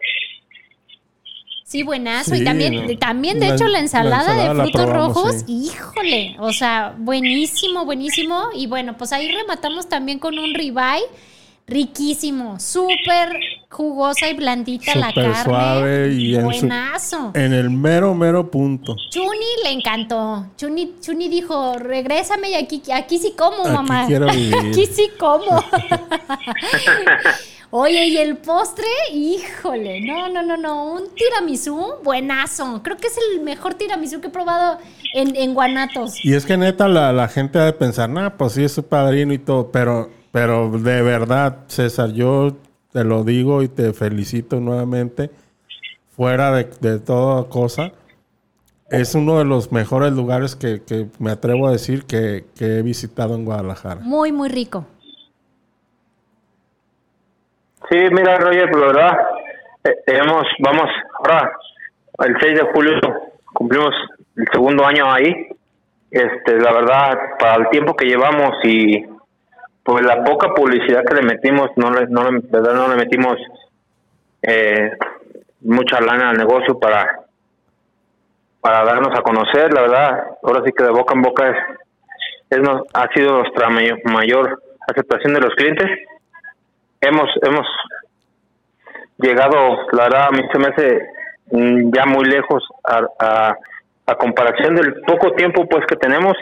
[1.63, 2.33] Sí, buenazo.
[2.33, 2.97] Sí, y también, no.
[2.97, 5.65] también de La- hecho, la la ensalada, de frutos probamos, rojos, sí.
[5.67, 8.49] híjole, o sea, buenísimo, buenísimo.
[8.55, 11.03] Y bueno, pues ahí rematamos también con un ribeye
[11.67, 13.37] riquísimo, súper
[13.69, 15.43] jugosa y blandita la carne.
[15.43, 17.31] suave y en, su- buenazo.
[17.33, 18.95] en el mero, mero punto.
[19.09, 20.47] Chuni le encantó.
[20.55, 24.05] Chuni, Chuni dijo, regrésame y aquí, aquí sí como, Aquí mamá.
[24.07, 24.55] quiero vivir.
[24.55, 25.61] aquí sí como.
[27.69, 32.79] Oye, y el postre, híjole, no, no, no, no, un tiramisú buenazo.
[32.81, 34.79] Creo que es el mejor tiramisú que he probado
[35.13, 36.23] en, en Guanatos.
[36.23, 38.83] Y es que neta la, la gente ha de pensar, nah, pues sí es su
[38.83, 42.51] padrino y todo, pero, pero de verdad, César, yo
[42.93, 45.31] te lo digo y te felicito nuevamente,
[46.15, 47.91] fuera de, de toda cosa,
[48.91, 52.81] es uno de los mejores lugares que, que me atrevo a decir que, que he
[52.83, 54.01] visitado en Guadalajara.
[54.01, 54.85] Muy, muy rico.
[57.89, 59.17] Sí, mira, Roger, pues la verdad,
[59.85, 61.51] eh, hemos, vamos, ahora,
[62.19, 62.93] el 6 de julio
[63.55, 63.95] cumplimos
[64.35, 65.47] el segundo año ahí.
[66.11, 69.16] Este, la verdad, para el tiempo que llevamos y
[69.87, 73.37] pues la poca publicidad que le metimos, no le, no le, verdad, no le metimos
[74.41, 74.91] eh,
[75.61, 77.21] mucha lana al negocio para
[78.59, 81.57] para darnos a conocer, la verdad, ahora sí que de boca en boca es,
[82.49, 85.87] es nos- ha sido nuestra mayor, mayor aceptación de los clientes.
[86.99, 87.65] Hemos hemos
[89.19, 91.07] llegado, la verdad, a mí se me hace
[91.51, 93.55] mm, ya muy lejos a, a,
[94.07, 96.33] a comparación del poco tiempo pues que tenemos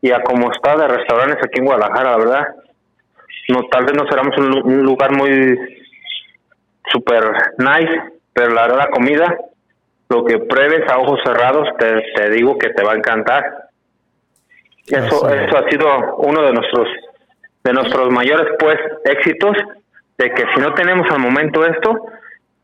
[0.00, 2.46] y a cómo está de restaurantes aquí en Guadalajara, la verdad.
[3.52, 5.58] No, tal vez no seramos un, un lugar muy
[6.90, 7.22] super
[7.58, 9.38] nice, pero la verdad la comida,
[10.08, 13.68] lo que pruebes a ojos cerrados, te, te digo que te va a encantar.
[14.86, 16.88] Eso, Así eso ha sido uno de nuestros
[17.64, 19.56] de nuestros mayores pues éxitos
[20.18, 22.06] de que si no tenemos al momento esto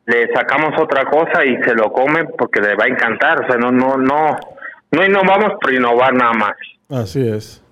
[0.07, 3.57] le sacamos otra cosa y se lo come porque le va a encantar o sea
[3.57, 4.37] no no no
[4.91, 6.57] no innovamos por innovar nada más
[6.91, 7.63] Así es.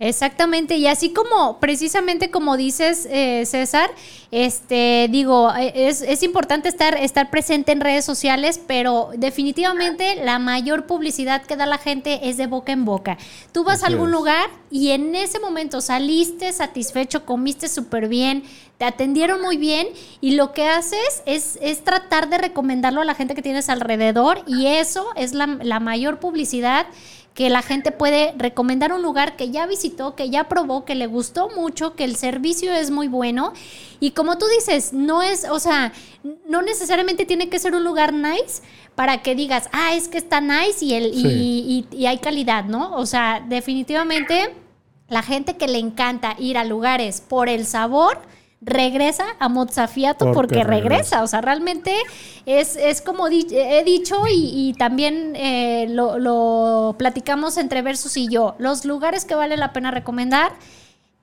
[0.00, 3.88] Exactamente, y así como, precisamente como dices, eh, César,
[4.32, 10.40] este, digo, eh, es, es importante estar, estar presente en redes sociales, pero definitivamente la
[10.40, 13.18] mayor publicidad que da la gente es de boca en boca.
[13.52, 14.12] Tú vas a algún es.
[14.12, 18.42] lugar y en ese momento saliste satisfecho, comiste súper bien,
[18.78, 19.86] te atendieron muy bien
[20.20, 24.42] y lo que haces es, es tratar de recomendarlo a la gente que tienes alrededor
[24.48, 26.86] y eso es la, la mayor publicidad
[27.34, 31.08] que la gente puede recomendar un lugar que ya visitó, que ya probó, que le
[31.08, 33.52] gustó mucho, que el servicio es muy bueno.
[33.98, 35.92] Y como tú dices, no es, o sea,
[36.48, 38.62] no necesariamente tiene que ser un lugar nice
[38.94, 41.86] para que digas, ah, es que está nice y, el, y- Sí.
[41.92, 42.94] y- y hay calidad, ¿no?
[42.96, 44.54] O sea, definitivamente
[45.08, 48.20] la gente que le encanta ir a lugares por el sabor,
[48.66, 50.88] regresa a Mozafiato porque, Porque regresa.
[50.94, 51.22] regresa.
[51.22, 51.94] O sea, realmente
[52.46, 58.16] es, es como di- he dicho y, y también eh, lo, lo platicamos entre Versus
[58.16, 58.54] y yo.
[58.58, 60.52] Los lugares que vale la pena recomendar.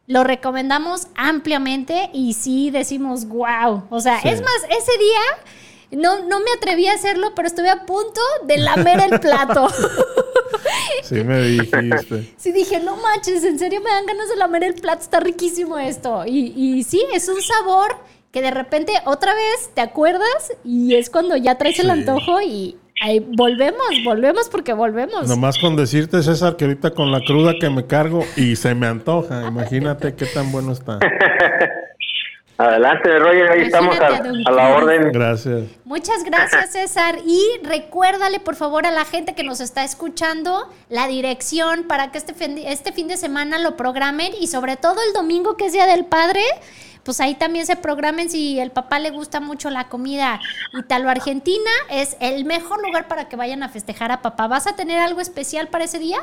[0.07, 3.83] Lo recomendamos ampliamente y sí decimos, wow.
[3.89, 4.29] O sea, Sí.
[4.29, 8.57] es más, ese día no, no me atreví a hacerlo, pero estuve a punto de
[8.57, 9.67] lamer el plato.
[11.03, 12.33] Sí me dijiste.
[12.37, 15.77] Sí, dije, no manches, en serio me dan ganas de lamer el plato, está riquísimo
[15.77, 16.23] esto.
[16.25, 17.95] Y, y sí, es un sabor
[18.31, 21.91] que de repente otra vez te acuerdas y es cuando ya traes el Sí.
[21.91, 25.27] antojo y ahí volvemos, volvemos porque volvemos.
[25.27, 28.87] Nomás con decirte, César, que ahorita con la cruda que me cargo y se me
[28.87, 29.47] antoja.
[29.47, 30.99] Imagínate qué tan bueno está.
[32.61, 35.11] Adelante, Roger, ahí estamos a, la orden.
[35.11, 35.63] Gracias.
[35.83, 37.15] Muchas gracias, César.
[37.25, 42.19] Y recuérdale, por favor, a la gente que nos está escuchando la dirección para que
[42.19, 45.73] este fin, este fin de semana lo programen y sobre todo el domingo, que es
[45.73, 46.43] Día del Padre,
[47.03, 50.39] pues ahí también se programen si el papá le gusta mucho la comida
[50.77, 51.71] italo-argentina.
[51.89, 54.47] Es el mejor lugar para que vayan a festejar a papá.
[54.47, 56.19] ¿Vas a tener algo especial para ese día?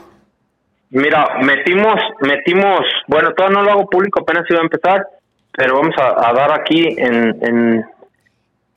[0.90, 5.06] Mira, metimos, metimos, bueno, todavía no lo hago público, apenas iba a empezar,
[5.58, 7.86] pero vamos a, a dar aquí en, en,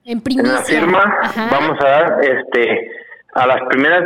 [0.04, 1.48] En la firma, Ajá.
[1.52, 2.91] vamos a dar este
[3.36, 4.04] a las primeras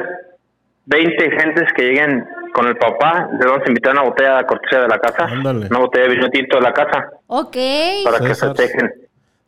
[0.85, 4.81] 20 gentes que lleguen con el papá, les vamos a invitar una botella de cortesía
[4.81, 5.65] de la casa, Ándale.
[5.67, 7.57] una botella de vino tinto de la casa, Ok.
[8.03, 8.55] para que César.
[8.55, 8.93] festejen.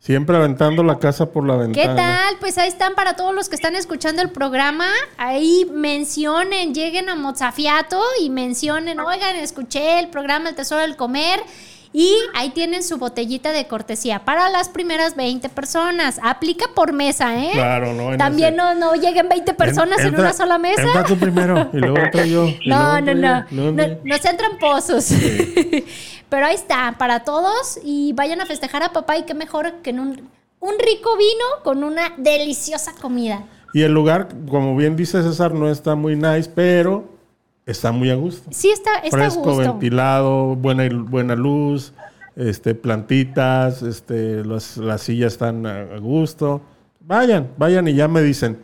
[0.00, 1.96] Siempre aventando la casa por la ¿Qué ventana.
[1.96, 2.34] tal?
[2.40, 4.86] Pues ahí están para todos los que están escuchando el programa.
[5.16, 11.40] Ahí mencionen, lleguen a Mozafiato y mencionen, oigan, escuché el programa El Tesoro del Comer.
[11.92, 16.20] Y ahí tienen su botellita de cortesía para las primeras 20 personas.
[16.22, 17.50] Aplica por mesa, ¿eh?
[17.52, 18.16] Claro, no.
[18.18, 20.82] También ese- no, no lleguen 20 personas en, Entra- una sola mesa.
[20.82, 22.46] Entra tú primero y luego entro yo.
[22.66, 23.72] No, no, no, no.
[24.04, 25.08] No sean tramposos.
[26.28, 27.78] Pero ahí está, para todos.
[27.82, 29.16] Y vayan a festejar a papá.
[29.16, 30.28] Y qué mejor que en un,
[30.60, 33.44] un rico vino con una deliciosa comida.
[33.72, 37.17] Y el lugar, como bien dice César, no está muy nice, pero
[37.68, 38.48] está muy a gusto.
[38.52, 39.56] Sí, está, está a Fresco, gusto.
[39.58, 41.92] ventilado, buena, buena luz,
[42.36, 46.62] este, plantitas, este, las, las sillas están a a gusto.
[47.00, 48.62] Vayan, vayan y ya me dicen.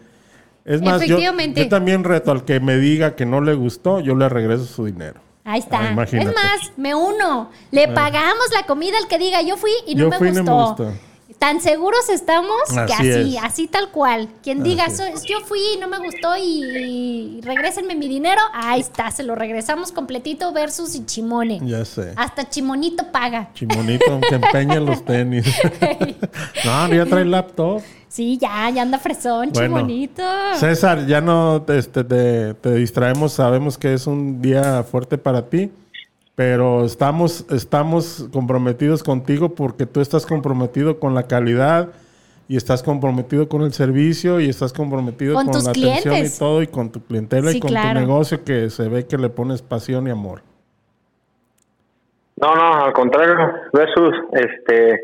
[0.64, 4.14] Es más, yo, yo también reto al que me diga que no le gustó, yo
[4.14, 5.20] le regreso su dinero.
[5.44, 5.94] Ahí está.
[5.94, 7.50] Ah, es más, me uno.
[7.70, 10.32] Le pagamos la comida al que diga yo fui y no, Yo me, fui y
[10.32, 10.84] no gustó.
[10.84, 11.13] me gustó.
[11.44, 13.42] Tan seguros estamos que Así así, es.
[13.44, 14.30] así tal cual.
[14.42, 18.40] Quien diga, Así "So- yo fui y no me gustó y, y regrésenme mi dinero,
[18.54, 21.60] ahí está, se lo regresamos completito versus y Chimone.
[21.62, 22.14] Ya sé.
[22.16, 23.50] Hasta Chimonito paga.
[23.52, 25.44] Chimonito, aunque empeñen los tenis.
[26.64, 27.82] no, ya trae laptop.
[28.08, 30.22] Sí, ya, ya anda fresón, Bueno, Chimonito.
[30.58, 35.70] César, ya no este, te, te distraemos, sabemos que es un día fuerte para ti,
[36.34, 41.90] pero estamos, estamos comprometidos contigo porque tú estás comprometido con la calidad
[42.48, 46.36] y estás comprometido con el servicio y estás comprometido Con con, tus la atención clientes.
[46.36, 48.00] y todo y con tu clientela Sí, y con claro.
[48.00, 50.42] tu negocio que se ve que le pones pasión y amor.
[52.36, 53.36] No, no, al contrario,
[53.72, 55.00] Versus, este,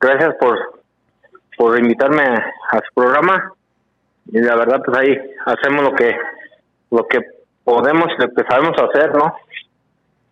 [0.00, 0.58] gracias por,
[1.56, 3.52] por invitarme a su programa
[4.32, 6.12] y la verdad pues ahí hacemos lo que
[6.90, 7.20] lo que
[7.64, 9.34] podemos, lo que sabemos hacer, ¿no?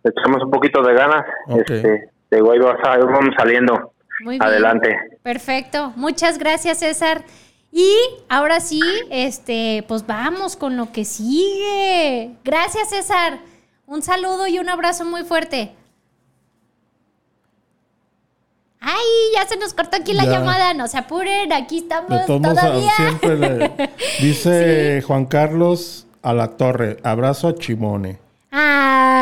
[0.05, 1.61] Le echamos un poquito de ganas, Ok.
[1.71, 3.91] este, de a- ahí vamos saliendo
[4.21, 4.43] Muy bien.
[4.43, 4.95] adelante.
[5.23, 5.93] Perfecto.
[5.95, 7.23] Muchas gracias, César.
[7.71, 7.91] Y
[8.29, 12.35] ahora sí, este, pues vamos con lo que sigue.
[12.43, 13.39] Gracias, César.
[13.87, 15.71] Un saludo y un abrazo muy fuerte.
[18.79, 20.31] Ay, ya se nos cortó aquí la Ya.
[20.33, 20.73] llamada.
[20.75, 22.91] No se apuren, aquí estamos todavía.
[22.95, 23.71] siempre le-
[24.21, 28.19] dice Juan Carlos a la torre, abrazo a Chimone.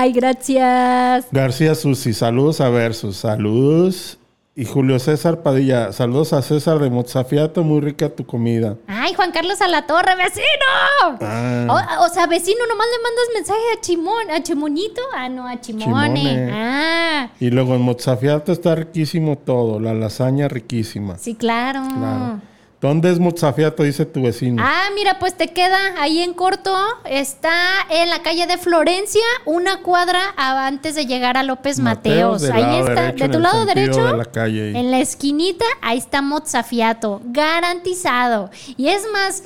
[0.03, 1.27] Ay, gracias.
[1.31, 4.17] García Susi, saludos a Versus, saludos.
[4.53, 8.75] Y Julio César Padilla, saludos a César de Mozafiato, muy rica tu comida.
[8.85, 11.17] Ay, Juan Carlos a la torre, vecino.
[11.21, 15.01] Ah, O, o sea, vecino, nomás le mandas mensaje a Chimón, a Chimonito.
[15.15, 15.85] Ah, no, a Chimone.
[15.85, 16.49] Chimone.
[16.51, 21.17] Ah, y luego en Mozafiato está riquísimo todo, la lasaña riquísima.
[21.17, 21.81] sí, claro.
[21.97, 22.41] Claro.
[22.83, 23.83] ¿Dónde es Mozafiato?
[23.83, 24.61] Dice tu vecino.
[24.61, 26.75] Ah, mira, pues te queda ahí en corto.
[27.05, 27.53] Está
[27.89, 32.43] en la calle de Florencia, una cuadra antes de llegar a López Mateos.
[32.43, 34.03] ahí está, derecho, de tu lado derecho.
[34.03, 34.77] de la calle.
[34.77, 38.51] En la esquinita, ahí está Mozafiato, garantizado.
[38.75, 39.43] Y es más,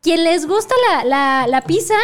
[0.00, 1.96] quien les gusta la, la, la pizza,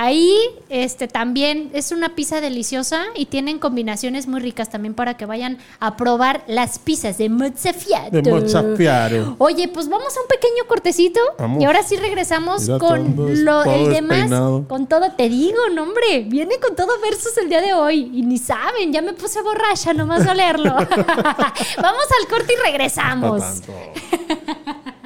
[0.00, 5.26] Ahí este, también es una pizza deliciosa y tienen combinaciones muy ricas también para que
[5.26, 8.22] vayan a probar las pizzas de Mozzafiato.
[8.22, 9.34] De Mozzafiato.
[9.38, 11.60] Oye, pues vamos a un pequeño cortecito Vamos.
[11.60, 14.30] y ahora sí regresamos Mira, con lo, el demás,
[14.68, 18.22] con todo, te digo, no hombre, viene con todo versus el día de hoy y
[18.22, 20.74] ni saben, ya me puse borracha nomás a leerlo.
[20.76, 23.40] vamos al corte y regresamos.
[23.40, 23.72] tanto.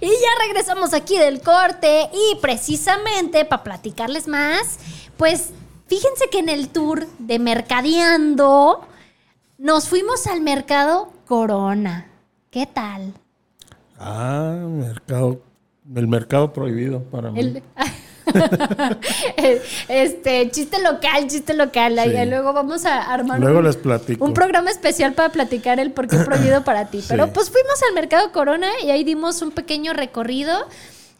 [0.00, 4.78] Y ya regresamos aquí del corte y precisamente para platicarles más,
[5.16, 5.50] pues
[5.86, 8.80] fíjense que en el tour de Mercadeando
[9.58, 12.08] nos fuimos al mercado Corona.
[12.50, 13.14] ¿Qué tal?
[13.98, 15.40] Ah, mercado.
[15.94, 17.40] El mercado prohibido para mí.
[17.40, 17.62] El-
[19.88, 21.98] este, chiste local, chiste local.
[22.02, 22.10] Sí.
[22.26, 24.24] Luego vamos a armar Luego un, les platico.
[24.24, 26.94] un programa especial para platicar el por qué prohibido para ti.
[27.04, 27.08] Sí.
[27.10, 30.66] Pero pues fuimos al mercado Corona y ahí dimos un pequeño recorrido.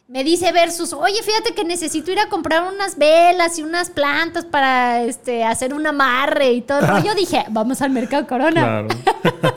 [0.06, 4.44] Me dice Versus, oye, fíjate que necesito ir a comprar unas velas y unas plantas
[4.44, 6.80] para este, hacer un amarre y todo.
[7.02, 8.86] Yo dije, vamos al mercado Corona.
[8.86, 8.88] Claro.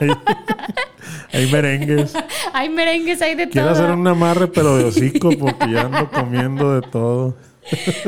[0.00, 0.10] hay,
[1.32, 2.14] hay merengues.
[2.54, 3.76] Hay merengues, hay de Quiero todo.
[3.76, 7.36] hacer un amarre, pero de hocico, porque ya ando comiendo de todo.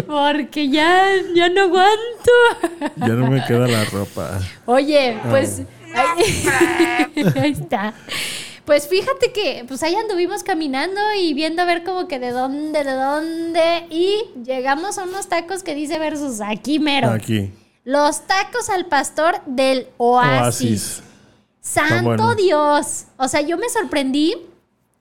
[0.06, 2.30] Porque ya, ya no aguanto.
[2.96, 4.38] Ya no me queda la ropa.
[4.64, 5.62] Oye, pues
[5.94, 6.44] ahí,
[7.36, 7.92] ahí está.
[8.70, 12.84] Pues fíjate que pues ahí anduvimos caminando y viendo a ver como que de dónde,
[12.84, 17.10] de dónde y llegamos a unos tacos que dice versus aquí mero.
[17.10, 17.50] Aquí.
[17.82, 20.40] Los tacos al pastor del Oasis.
[20.40, 21.02] Oasis.
[21.60, 22.36] Santo.
[22.36, 23.06] Dios.
[23.16, 24.36] O sea, yo me sorprendí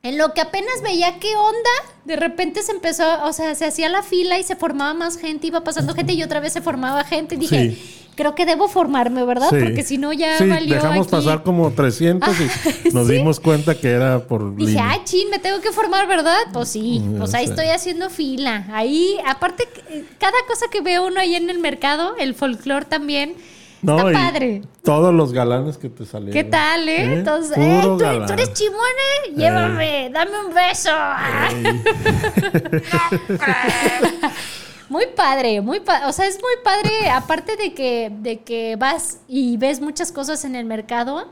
[0.01, 1.69] en lo que apenas veía qué onda.
[2.05, 5.45] De repente se empezó, o sea, se hacía la fila y se formaba más gente,
[5.45, 7.35] iba pasando gente y otra vez se formaba gente.
[7.35, 8.08] Y dije, Sí.
[8.19, 9.47] Creo que debo formarme, ¿verdad?
[9.49, 9.55] Sí.
[9.63, 11.11] Porque si no ya Sí, valió dejamos aquí.
[11.15, 13.13] pasar como 300 y nos sí.
[13.13, 14.89] dimos cuenta que era por Dije, línea.
[14.91, 16.35] ah, chin, me tengo que formar, ¿verdad?
[16.51, 17.51] Pues sí, Mm, pues ya ahí sé.
[17.53, 18.65] estoy haciendo fila.
[18.73, 23.35] Ahí, aparte, eh, cada cosa que ve uno ahí en el mercado, el folclore también,
[23.81, 24.63] No, está padre.
[24.83, 26.33] Todos los galanes que te salieron.
[26.33, 27.13] ¿Qué tal, eh?
[27.19, 30.91] Entonces, Puro eh, ¿tú, tú eres chimone, llévame, dame un beso.
[34.89, 35.81] Muy padre, muy.
[36.07, 40.43] O sea, es muy padre, aparte de que, de que vas y ves muchas cosas
[40.45, 41.27] en el mercado,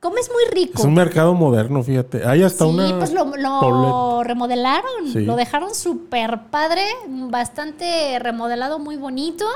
[0.00, 0.78] comes muy rico.
[0.80, 2.26] Es un mercado moderno, fíjate.
[2.26, 2.98] Hay hasta sí, una.
[2.98, 5.20] pues lo, remodelaron, Sí.
[5.20, 9.46] lo dejaron súper padre, bastante remodelado, muy bonito.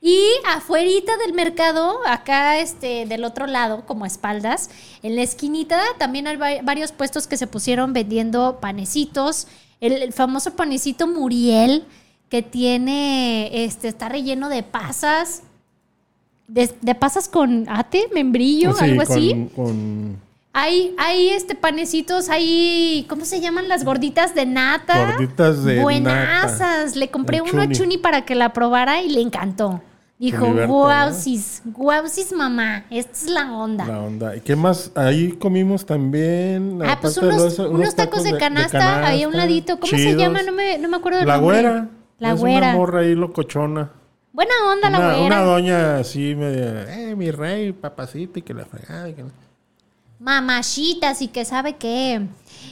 [0.00, 4.70] Y afuerita del mercado, acá este, del otro lado, como a espaldas,
[5.02, 9.48] en la esquinita también hay va- varios puestos que se pusieron vendiendo panecitos.
[9.80, 11.84] El, el famoso panecito Muriel,
[12.28, 15.42] que tiene, este, está relleno de pasas.
[16.46, 19.48] De, de pasas con ate, membrillo, Sí, algo con- así.
[19.54, 20.16] Con
[20.54, 25.12] Hay, hay este panecitos, hay, ¿cómo se llaman las gorditas de nata?
[25.12, 26.58] Gorditas de Buenasas.
[26.86, 26.98] nata.
[26.98, 27.98] Le compré uno a Chuni.
[27.98, 29.82] Para que la probara y le encantó.
[30.18, 33.86] Dijo, guausis, guausis mamá, esta es la onda.
[33.86, 34.34] la onda.
[34.36, 34.90] ¿Y qué más?
[34.96, 36.80] Ahí comimos también.
[36.84, 39.78] ah, pues unos, los- unos tacos de canasta, ahí a un ladito.
[39.78, 40.42] ¿Cómo se llama?
[40.42, 41.60] No me, no me acuerdo del La nombre.
[41.62, 41.88] güera.
[42.18, 42.68] La es güera.
[42.70, 43.90] una morra ahí locochona.
[44.32, 45.22] Buena onda la güera.
[45.26, 49.08] una doña así media, eh, mi rey, papacito, y que la fregada.
[49.08, 49.30] y que la-
[50.20, 52.26] mamachitas y que sabe qué.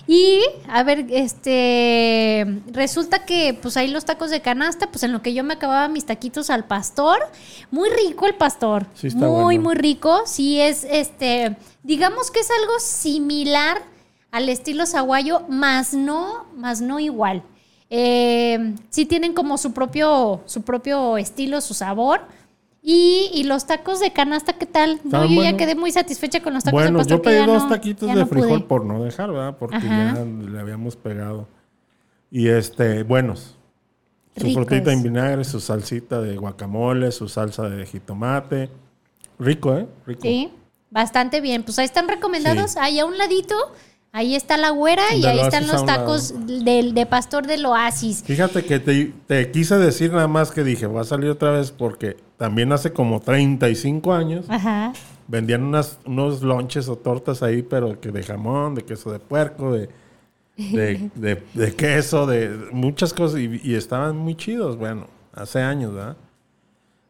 [0.09, 5.23] Y, a ver, este, resulta que pues ahí los tacos de canasta, pues en lo
[5.23, 7.19] que yo me acababa mis taquitos al pastor,
[7.71, 9.29] muy rico el pastor, Sí está muy,
[9.59, 9.63] bueno.
[9.63, 13.81] muy rico, sí es, este, digamos que es algo similar
[14.33, 17.43] al estilo saguayo, más no, más no igual.
[17.91, 22.23] Eh, sí tienen como su propio, su propio estilo, su sabor.
[22.83, 25.01] Y, y los tacos de canasta, ¿qué tal?
[25.03, 25.59] No, yo ya buenos.
[25.59, 27.17] quedé muy satisfecha con los tacos de Bueno, pastor.
[27.19, 28.69] yo pedí ya dos no- taquitos ya de no frijol pude.
[28.69, 29.57] por no dejar, ¿verdad?
[29.59, 30.15] Porque Ajá.
[30.15, 31.49] ya le habíamos pegado.
[32.31, 33.57] Y este, buenos.
[34.37, 34.67] Su Ricos.
[34.67, 38.71] frutita en vinagre, su salsita de guacamole, su salsa de jitomate.
[39.39, 39.89] Rico, ¿eh?
[40.07, 40.21] Rico.
[40.23, 40.51] Sí,
[40.91, 41.65] bastante bien.
[41.65, 42.73] Pues ahí están recomendados.
[42.73, 42.79] Sí.
[42.81, 43.57] Ahí a un ladito,
[44.17, 48.23] ahí está la güera y Del ahí están los tacos del de pastor del oasis.
[48.25, 51.71] Fíjate que te, te quise decir nada más que dije, voy a salir otra vez
[51.71, 54.93] porque también hace como 35 años Ajá.
[55.29, 59.73] vendían unas, unos lonches o tortas ahí, pero que de jamón, de queso de puerco,
[59.73, 59.89] de,
[60.57, 65.93] de, de- de queso, de muchas cosas y, y estaban muy chidos, bueno, hace años,
[65.95, 66.17] ¿verdad?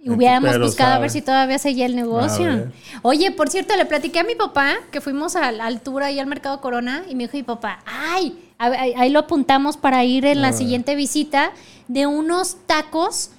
[0.07, 2.71] Y hubiéramos Pero buscado a ver si todavía seguía el negocio.
[3.03, 6.29] Oye, por cierto, le platiqué a mi papá que fuimos a la altura y al
[6.29, 10.53] mercado Corona y me dijo mi papá, ay, ahí, lo apuntamos para ir en la
[10.53, 11.51] siguiente visita
[11.89, 13.31] de unos tacos,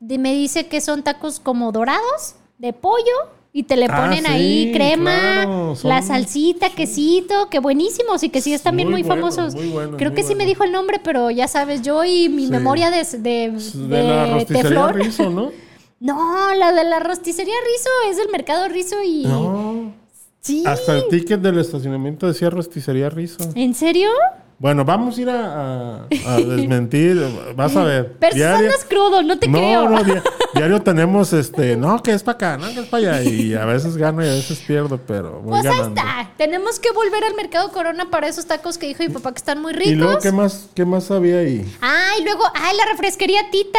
[0.00, 3.04] de, me dice que son tacos como dorados, de pollo,
[3.52, 5.12] y te le Ah, ponen sí, ahí crema,
[5.44, 9.54] claro, son- la salsita, quesito, que buenísimos y que sí están bien Muy famosos.
[9.54, 12.46] muy Creo muy que sí me dijo el nombre, pero ya sabes, yo y mi
[12.46, 12.50] Sí.
[12.50, 14.94] memoria de, de, De, la de teflón.
[14.94, 15.52] Rizo, ¿no?
[16.04, 19.24] No, la de la rosticería Rizo es del mercado Rizo y...
[19.24, 19.94] No.
[20.42, 20.62] Sí.
[20.66, 23.42] Hasta el ticket del estacionamiento decía rosticería Rizo.
[23.54, 24.10] ¿En serio?
[24.58, 27.20] Bueno, vamos a ir a, a- a desmentir.
[27.56, 28.16] Vas a ver.
[28.18, 29.88] Pero Diario- andas crudo, no te no, creo.
[29.88, 30.12] no, di-
[30.54, 33.22] diario tenemos este, no, que es para acá, no, que es para allá.
[33.22, 36.30] Y a veces gano y a veces pierdo, pero voy Pues ahí está.
[36.38, 39.60] Tenemos que volver al mercado Corona para esos tacos que dijo mi papá que están
[39.60, 39.92] muy ricos.
[39.92, 41.64] Y luego, ¿qué más, qué más había ahí?
[41.82, 43.78] Ah, y luego, ay, la refresquería Tita.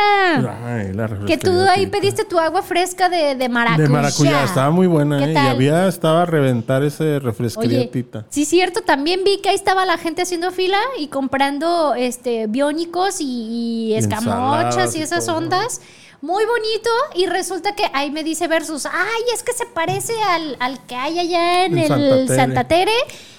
[0.65, 1.97] Ay, la Que tú refresquería ahí Tita.
[1.99, 3.83] pediste tu agua fresca de, de maracuyá.
[3.83, 5.33] De maracuyá, estaba muy buena, ¿Qué ¿eh?
[5.33, 8.25] Y había, estaba a reventar ese refresquería Oye, Tita.
[8.29, 10.64] sí, cierto, también vi que ahí estaba la gente haciendo fila
[10.97, 15.37] y comprando este biónicos y, y escamochas y y esas todo.
[15.37, 15.81] ondas.
[16.21, 16.89] Muy bonito.
[17.15, 20.95] Y resulta que ahí me dice Versus, ay, es que se parece al, al que
[20.95, 22.35] hay allá en En el Santa Tere.
[22.35, 22.91] Santa Tere.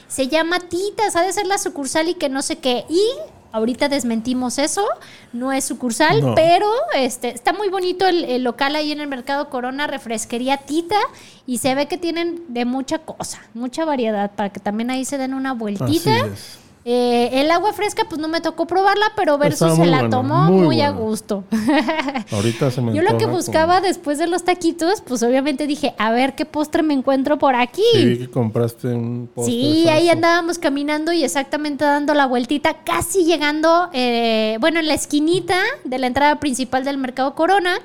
[0.09, 2.85] Se llama Titas, ha de ser la sucursal y que no sé qué.
[2.89, 3.03] Y
[3.51, 4.85] ahorita desmentimos eso,
[5.33, 6.35] no es sucursal, No.
[6.37, 10.99] pero este está muy bonito el, el local ahí en el Mercado Corona, refresquería Tita,
[11.47, 15.19] y se ve que tienen de mucha cosa, mucha variedad, para que también ahí se
[15.19, 16.15] den una vueltita.
[16.15, 16.59] Así es.
[16.89, 20.45] Eh, el agua fresca, pues no me tocó probarla, pero Versus se la buena, tomó
[20.45, 21.43] muy muy, a gusto.
[22.31, 26.13] Ahorita se me Yo lo que buscaba después de los taquitos, pues obviamente dije, a
[26.13, 27.83] ver qué postre me encuentro por aquí.
[27.93, 29.53] Sí, que compraste un postre.
[29.53, 34.95] Sí, ahí andábamos caminando y exactamente dando la vueltita, casi llegando, eh, bueno, en la
[34.95, 37.81] esquinita de la entrada principal del Mercado Corona.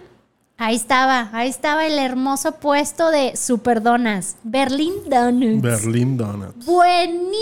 [0.63, 5.59] Ahí estaba, ahí estaba el hermoso puesto de Super Donas, Berlin Donuts.
[5.59, 6.63] Berlin Donuts.
[6.67, 7.39] Buenísimas.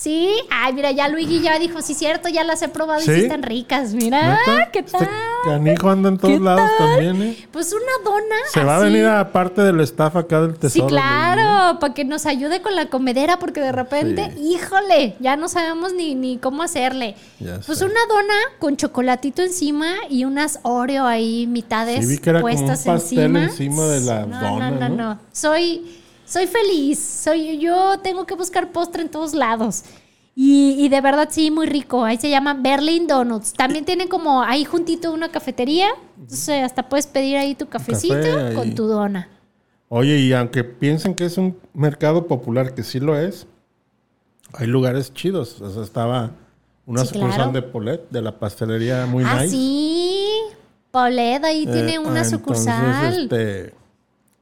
[0.00, 3.12] Sí, ay, mira, ya Luigi ya dijo, sí, cierto, ya las he probado y ¿Sí?
[3.14, 3.92] sí están ricas.
[3.92, 4.70] Mira, ¿Neta?
[4.72, 5.08] ¿qué Este tal?
[5.44, 6.88] canijo anda en ¿Qué todos lados tal?
[6.88, 7.48] también, ¿eh?
[7.52, 8.34] Pues una dona.
[8.50, 8.86] Se va a así.
[8.86, 10.86] venir a parte del staff acá del Sí, tesoro.
[10.86, 15.92] claro, para que nos ayude con la comedera, porque de repente, híjole, ya no sabemos
[15.92, 17.14] ni, ni cómo hacerle.
[17.38, 17.84] Ya pues sé.
[17.84, 22.54] una dona con chocolatito encima y unas Oreo ahí mitades Sí, vi que era como
[22.54, 23.42] un puestas pastel encima.
[23.44, 24.96] encima de la no, dona, No, no, ¿no?
[25.14, 25.18] no.
[25.30, 25.99] Soy,
[26.30, 26.98] soy feliz.
[26.98, 29.82] Soy, yo tengo que buscar postre en todos lados.
[30.34, 32.04] Y, y de verdad sí, muy rico.
[32.04, 33.52] Ahí se llama Berlin Donuts.
[33.52, 35.88] También tienen como ahí juntito una cafetería.
[36.18, 39.28] Entonces hasta puedes pedir ahí tu cafecito con tu dona.
[39.88, 43.46] Oye, y aunque piensen que es un mercado popular, que sí lo es,
[44.54, 45.60] hay lugares chidos.
[45.60, 46.30] O sea, estaba
[46.86, 47.52] una Sí, sucursal claro.
[47.52, 49.50] de Polet, de la pastelería muy ah, nice.
[49.50, 50.28] sí.
[50.92, 53.22] Paulette ahí Eh, tiene una entonces, sucursal.
[53.24, 53.74] este,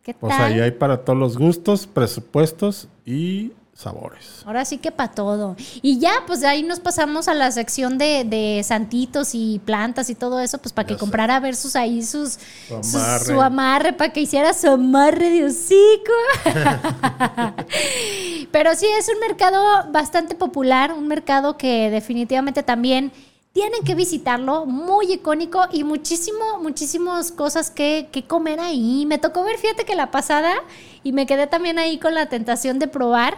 [0.09, 0.55] ¿Qué pues tal?
[0.55, 4.43] ahí hay para todos los gustos, presupuestos y sabores.
[4.47, 5.55] Ahora sí que para todo.
[5.83, 10.09] Y ya, pues de ahí nos pasamos a la sección de, de santitos y plantas
[10.09, 11.01] y todo eso, pues para que sé.
[11.01, 12.39] comprara versus ahí sus,
[12.69, 13.25] Su sus- amarre.
[13.27, 16.13] su amarre, para que hiciera su amarre de hocico.
[18.51, 23.13] Pero sí, es un mercado bastante popular, un mercado que definitivamente también
[23.59, 29.05] tienen que visitarlo, muy icónico y muchísimo, muchísimas cosas que, que comer ahí.
[29.05, 30.55] Me tocó ver, fíjate que la pasada,
[31.03, 33.37] y me quedé también ahí con la tentación de probar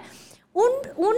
[0.53, 0.68] un,
[0.99, 1.14] un,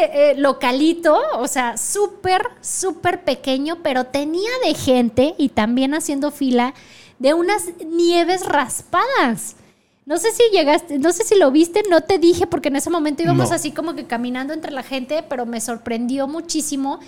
[0.00, 6.30] eh, eh, localito, o sea, súper, súper pequeño, pero tenía de gente y también haciendo
[6.30, 6.72] fila
[7.18, 9.56] de unas nieves raspadas.
[10.06, 12.88] No sé si llegaste, no sé si lo viste, no te dije porque en ese
[12.88, 13.54] momento íbamos No.
[13.54, 17.00] así como que caminando entre la gente, pero me sorprendió muchísimo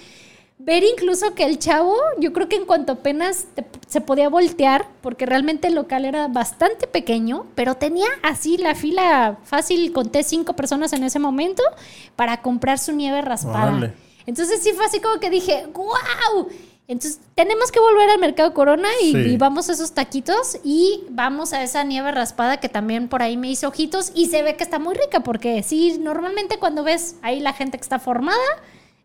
[0.58, 4.86] ver incluso que el chavo, yo creo que en cuanto apenas te- se podía voltear,
[5.00, 10.54] porque realmente el local era bastante pequeño, pero tenía así la fila fácil, conté cinco
[10.54, 11.62] personas en ese momento
[12.16, 13.94] para comprar su nieve raspada.
[14.26, 16.48] Entonces sí fue así como que dije, ¡wow!
[16.86, 19.18] Entonces tenemos que volver al mercado Corona y, Sí.
[19.18, 23.36] y vamos a esos taquitos y vamos a esa nieve raspada que también por ahí
[23.36, 27.16] me hizo ojitos y se ve que está muy rica porque sí, normalmente cuando ves
[27.22, 28.38] ahí la gente que está formada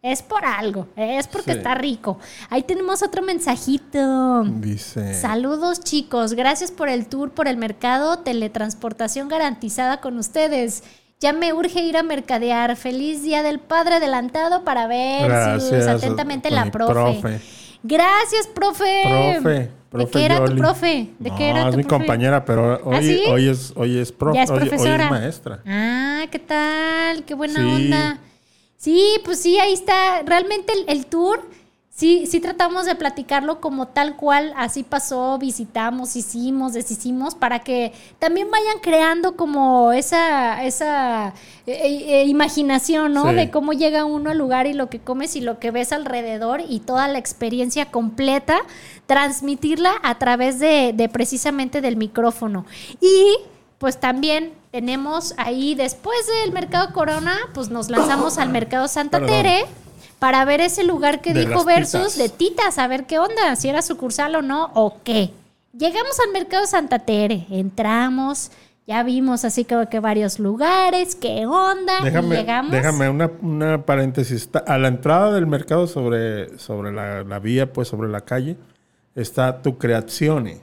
[0.04, 1.58] es por algo, es porque Sí.
[1.60, 2.20] está rico.
[2.50, 4.44] Ahí tenemos otro mensajito.
[4.44, 5.14] Dice.
[5.14, 10.84] Saludos chicos, gracias por el tour por el mercado, teletransportación garantizada con ustedes.
[11.22, 12.76] Ya me urge ir a mercadear.
[12.76, 16.92] Feliz Día del Padre adelantado para ver Gracias, atentamente la mi profe.
[16.94, 17.42] profe.
[17.82, 19.04] Gracias, profe.
[19.42, 21.10] Profe, ¿De qué era tu profe?
[21.20, 21.98] ¿De no, qué era es tu mi profe?
[22.06, 23.22] compañera, pero hoy, ¿Ah, sí?
[23.30, 25.60] hoy es, hoy es profe, Ya es hoy, hoy es maestra.
[25.66, 27.24] Ah, ¿qué tal?
[27.24, 27.66] Qué buena Sí.
[27.86, 28.18] onda.
[28.84, 30.24] Sí, pues sí, ahí está.
[30.26, 31.50] Realmente el, el tour,
[31.90, 37.94] sí, sí tratamos de platicarlo como tal cual, así pasó, visitamos, hicimos, deshicimos, para que
[38.20, 41.30] también vayan creando como esa, esa
[41.66, 43.30] eh, eh, imaginación, ¿no?
[43.30, 43.36] Sí.
[43.36, 46.62] De cómo llega uno al lugar y lo que comes y lo que ves alrededor
[46.68, 48.58] y toda la experiencia completa,
[49.06, 52.66] transmitirla a través de, de precisamente del micrófono.
[53.00, 53.38] Y
[53.84, 59.36] pues también tenemos ahí, después del Mercado Corona, pues nos lanzamos al Mercado Santa Perdón.
[59.36, 59.66] Tere
[60.20, 62.18] para ver ese lugar que De dijo Versus titas.
[62.18, 65.32] de titas, a ver qué onda, si era sucursal o no, o qué.
[65.78, 68.52] Llegamos al Mercado Santa Tere, entramos,
[68.88, 72.72] ya vimos así como que varios lugares, qué onda, y Déjame, llegamos.
[72.72, 74.50] déjame una, una paréntesis.
[74.66, 78.56] A la entrada del mercado sobre, sobre la, la vía, pues sobre la calle,
[79.14, 80.62] está tu Creazione.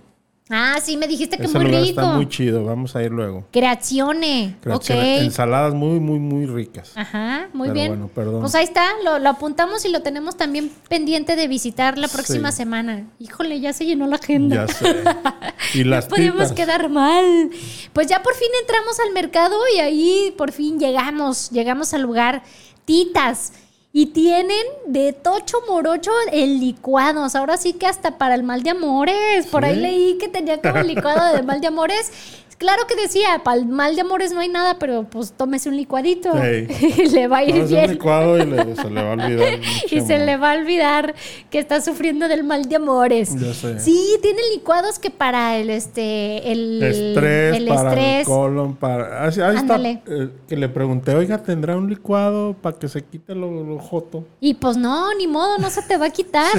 [0.50, 2.00] Ah, sí, me dijiste que Ese muy lugar rico.
[2.00, 2.64] está muy chido.
[2.64, 3.44] Vamos a ir luego.
[3.52, 5.16] Creazione, Creazione.
[5.18, 5.22] ok.
[5.22, 6.92] Ensaladas muy, muy, muy ricas.
[6.96, 7.88] Ajá, muy Pero bien.
[7.88, 8.40] bueno, perdón.
[8.40, 12.50] Pues ahí está, lo, lo apuntamos y lo tenemos también pendiente de visitar la próxima
[12.50, 12.58] Sí.
[12.58, 13.06] semana.
[13.20, 14.66] Híjole, ya se llenó la agenda.
[14.66, 14.96] Ya sé.
[15.74, 17.50] Y las podemos quedar mal.
[17.92, 22.42] Pues ya por fin entramos al mercado y ahí por fin llegamos, llegamos al lugar
[22.84, 23.52] Titas.
[23.92, 27.34] Y tienen de tocho morocho el licuados.
[27.34, 29.46] Ahora sí que hasta para el mal de amores.
[29.46, 32.12] Por ahí leí que tenía como licuado de mal de amores.
[32.60, 35.76] Claro que decía, para el mal de amores no hay nada, pero pues tómese un
[35.78, 36.30] licuadito.
[36.34, 36.66] Sí.
[37.02, 37.90] Y le va a ir a hacer un bien.
[37.92, 39.60] licuado y le- se le va a olvidar.
[39.90, 41.14] Y se le va a olvidar
[41.48, 43.34] que está sufriendo del mal de amores.
[43.40, 43.80] Ya sé.
[43.80, 48.20] Sí, tienen licuados que para el este el Estrés, el para estrés.
[48.20, 49.24] el colon, para...
[49.24, 50.02] Ahí, ahí está, Ándale.
[50.06, 54.26] eh, que le pregunté, oiga, ¿tendrá un licuado para que se quite lo, lo joto?
[54.38, 56.52] Y pues no, ni modo, no se te va a quitar.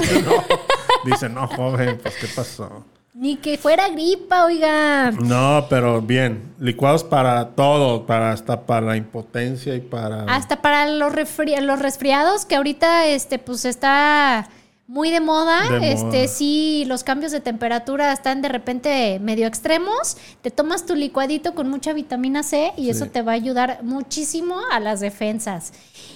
[1.04, 2.84] Dice, no, joven, pues, ¿qué pasó?
[3.14, 5.10] Ni que fuera gripa, oiga.
[5.10, 6.54] No, pero bien.
[6.58, 10.24] Licuados para todo, para hasta para la impotencia y para...
[10.24, 14.48] Hasta para los, refri- los resfriados, que ahorita este, pues está
[14.86, 15.68] muy de moda.
[15.78, 16.26] De este, moda.
[16.28, 20.16] sí, los cambios de temperatura están de repente medio extremos.
[20.40, 22.90] Te tomas tu licuadito con mucha vitamina C y Sí.
[22.90, 25.74] eso te va a ayudar muchísimo a las defensas.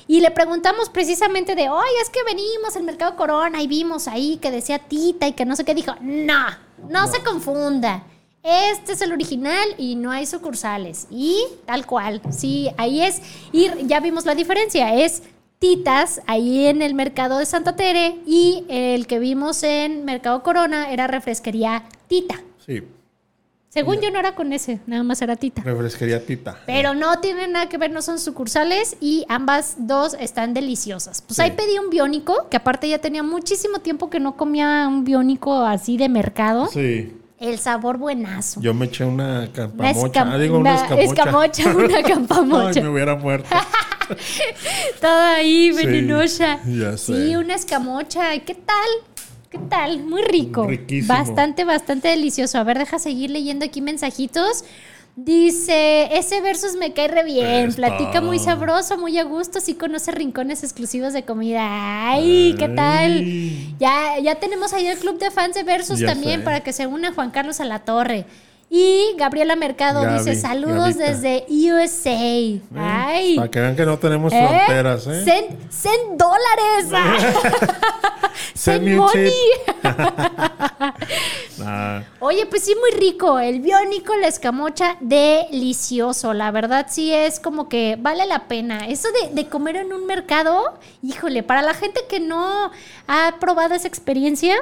[0.08, 4.38] Y le preguntamos precisamente de, oye, es que venimos al mercado Corona y vimos ahí
[4.40, 5.94] que decía Tita y que no sé qué dijo.
[6.00, 8.04] No, no, se confunda.
[8.42, 11.08] Este es el original y no hay sucursales.
[11.10, 12.22] Y tal cual.
[12.30, 13.20] Sí, ahí es.
[13.50, 14.94] Y ya vimos la diferencia.
[14.94, 15.22] Es
[15.58, 20.92] Titas ahí en el mercado de Santa Tere y el que vimos en Mercado Corona
[20.92, 22.42] era refresquería Tita.
[22.64, 22.82] Sí,
[23.76, 25.60] Según yo no era con ese, nada más era Tita.
[25.62, 26.58] refresquería tita.
[26.66, 31.20] Pero no tienen nada que ver, no son sucursales y ambas dos están deliciosas.
[31.20, 31.42] Pues Sí.
[31.42, 35.60] ahí pedí un biónico, que aparte ya tenía muchísimo tiempo que no comía un biónico
[35.64, 36.68] así de mercado.
[36.72, 38.62] Sí, El sabor buenazo.
[38.62, 40.24] yo me eché una Una campamocha.
[40.24, 41.62] escam- Ah, digo, una, una escamocha.
[41.62, 42.80] escamocha, una campamocha.
[42.80, 43.48] Ay, me hubiera muerto.
[45.00, 46.60] Toda ahí Sí, venenosa.
[46.64, 47.36] ya Sí, sé.
[47.36, 48.38] una escamocha.
[48.38, 48.88] ¿Qué tal?
[49.50, 50.02] ¿Qué tal?
[50.04, 50.66] Muy rico.
[50.66, 51.12] Riquísimo.
[51.14, 52.58] Bastante, bastante delicioso.
[52.58, 54.64] A ver, deja seguir leyendo aquí mensajitos.
[55.18, 60.12] Dice, ese versus me cae re bien, platica muy sabroso, muy a gusto, sí conoce
[60.12, 62.10] rincones exclusivos de comida.
[62.10, 63.24] Ay, ¿qué tal?
[63.78, 66.44] Ya, ya tenemos ahí el club de fans de versus Ya también sé.
[66.44, 68.26] para que se una Juan Carlos a la torre.
[68.68, 71.04] Y Gabriela Mercado Gaby, dice, saludos Gabita.
[71.12, 72.10] desde USA.
[72.10, 72.60] ¿Eh?
[72.76, 73.36] Ay.
[73.36, 74.44] Para que vean que no tenemos ¿Eh?
[74.44, 75.22] fronteras, ¿eh?
[75.24, 76.90] Cen, cen dólares.
[78.54, 79.32] Send un money.
[81.58, 82.02] Nah.
[82.20, 83.38] Oye, pues sí, muy rico.
[83.38, 86.34] El biónico, la escamocha, delicioso.
[86.34, 88.86] La verdad sí es como que vale la pena.
[88.88, 92.70] Eso de, de comer en un mercado, híjole, para la gente que no
[93.08, 94.56] ha probado esa experiencia,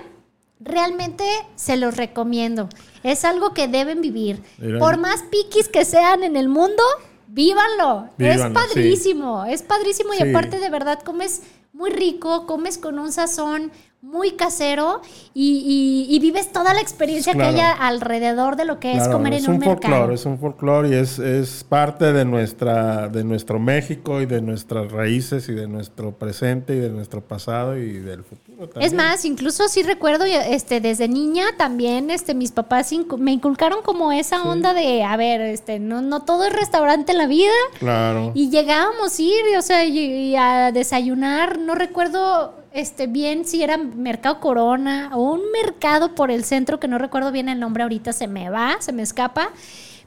[0.61, 1.25] realmente
[1.57, 2.69] se los recomiendo.
[3.03, 4.43] Es algo que deben vivir.
[4.59, 4.79] Mira.
[4.79, 6.83] Por más piquis que sean en el mundo,
[7.29, 8.09] vívanlo.
[8.19, 8.49] es sí.
[8.53, 10.31] padrísimo, es padrísimo y Sí.
[10.31, 11.43] aparte de verdad comes
[11.73, 13.73] muy rico, comes con un sazón
[14.05, 15.01] muy casero
[15.33, 17.51] y, y- y vives toda la experiencia Claro.
[17.53, 20.13] que haya alrededor de lo que es comer es en un, un folclore, mercado.
[20.15, 24.93] es un folclore y es, es parte de nuestra, de nuestro México y de nuestras
[24.93, 28.83] raíces y de nuestro presente y de nuestro pasado y del futuro también.
[28.87, 34.13] Es más, incluso sí recuerdo, este, desde niña también, este, mis papás me inculcaron como
[34.13, 37.51] esa onda de, a ver, este, no, no todo es restaurante en la vida.
[37.79, 38.33] Claro.
[38.35, 43.63] Y llegábamos a ir, o sea, y, y a desayunar, no recuerdo este bien si
[43.63, 47.85] era Mercado Corona o un mercado por el centro que no recuerdo bien el nombre
[47.85, 49.51] ahorita, se me va, se me escapa.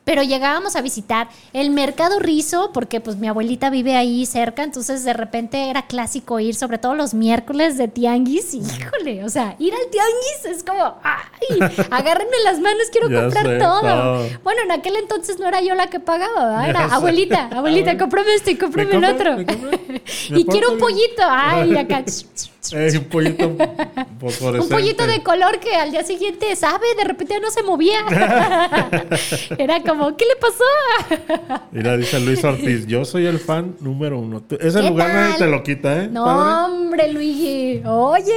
[0.07, 5.03] Pero llegábamos a visitar el mercado Rizo, porque pues mi abuelita vive ahí cerca, entonces
[5.03, 8.53] de repente era clásico ir, sobre todo los miércoles de tianguis.
[8.53, 11.59] Híjole, o sea, ir al tianguis es como, ¡ay!
[11.91, 13.81] Agárrenme las manos, quiero Ya comprar sé, todo.
[13.81, 14.29] todo.
[14.45, 18.51] Bueno, en aquel entonces no era yo la que pagaba, era abuelita, abuelita, cómprame este
[18.51, 19.35] y cómprame el ¿Me otro.
[20.29, 22.05] y quiero un pollito, ay, acá.
[22.73, 27.39] Eh, un pollito Un pollito de color que al día siguiente sabe, de repente ya
[27.39, 27.99] no se movía.
[29.57, 31.59] Era como ¿Qué le pasó?
[31.71, 34.41] Mira, dice Luis Ortiz, yo soy el fan número uno.
[34.59, 35.37] Ese ¿Qué lugar nadie tal?
[35.39, 36.07] te lo quita, ¿eh?
[36.11, 36.73] No, padre?
[36.73, 37.81] hombre, Luigi.
[37.85, 38.33] Oye,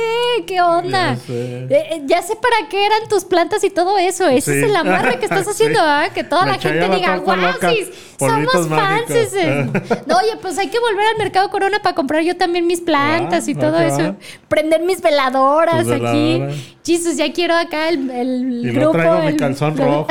[0.47, 1.15] ¿qué onda?
[1.15, 1.65] Ya sé.
[1.65, 4.27] Eh, eh, ya sé para qué eran tus plantas y todo eso.
[4.29, 4.59] Ese Sí.
[4.59, 6.09] es el amarre que estás haciendo, ¿ah?
[6.15, 8.69] Que toda Me la gente la diga, guau, somos mágicos".
[8.69, 9.11] fans.
[10.07, 13.47] No, oye, pues hay que volver al Mercado Corona para comprar yo también mis plantas
[13.47, 13.99] Va, y todo eso.
[14.03, 14.15] va.
[14.49, 16.43] Prender mis veladoras aquí.
[16.85, 18.87] Jesus, ya quiero acá el, el Y grupo.
[18.87, 20.07] no traigo mi el- calzón rojo.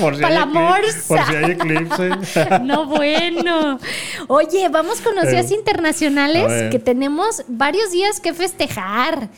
[0.00, 1.00] Por, si Pa' hay la eclip- morsa.
[1.08, 2.10] por si hay eclipse.
[2.62, 3.78] No, bueno.
[4.28, 9.28] Oye, vamos con los Eh, días internacionales que tenemos varios días que festejar.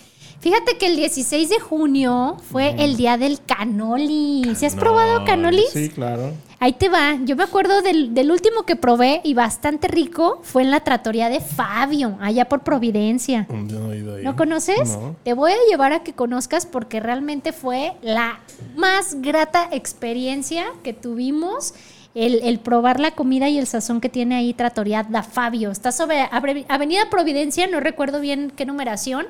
[0.40, 4.54] Fíjate que el 16 de junio fue el día del canoli.
[4.56, 5.68] ¿Se has probado No, canolis?
[5.72, 6.32] Sí, claro.
[6.62, 7.16] Ahí te va.
[7.24, 11.30] Yo me acuerdo del, del último que probé y bastante rico fue en la tratoría
[11.30, 13.46] de Fabio, allá por Providencia.
[13.48, 14.22] Yo no he ido ahí.
[14.22, 14.90] ¿No conoces?
[14.90, 15.16] No.
[15.24, 18.40] Te voy a llevar a que conozcas porque realmente fue la
[18.76, 21.72] más grata experiencia que tuvimos.
[22.14, 25.70] El, el probar la comida y el sazón que tiene ahí Tratoría da Fabio.
[25.70, 26.28] Está sobre
[26.68, 29.26] Avenida Providencia, no recuerdo bien qué numeración,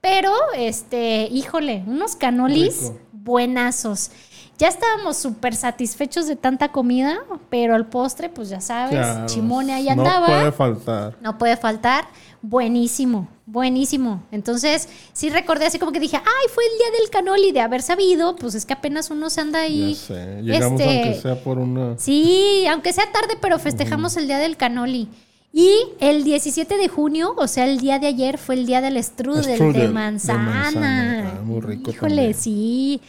[0.00, 2.98] pero este, híjole, unos canolis Rico.
[3.12, 4.10] buenazos.
[4.58, 7.18] Ya estábamos súper satisfechos de tanta comida,
[7.50, 9.26] pero el postre, pues ya sabes, Claro.
[9.26, 10.26] chimone ahí No andaba.
[10.26, 11.16] puede faltar.
[11.20, 12.06] No puede faltar.
[12.40, 14.22] Buenísimo, buenísimo.
[14.32, 17.82] Entonces, sí recordé así como que dije, ay, fue el día del canoli de haber
[17.82, 19.92] sabido, pues es que apenas uno se anda ahí.
[19.94, 20.42] Ya sé.
[20.42, 21.98] Llegamos este, aunque sea por una.
[21.98, 25.08] Sí, aunque sea tarde, pero festejamos el día del canoli.
[25.52, 29.02] Y el 17 de junio, o sea, el día de ayer, fue el día del
[29.02, 30.42] strudel, Strudel de de manzana.
[30.42, 31.32] manzana.
[31.38, 32.34] Ah, muy rico Híjole, también.
[32.34, 33.00] sí.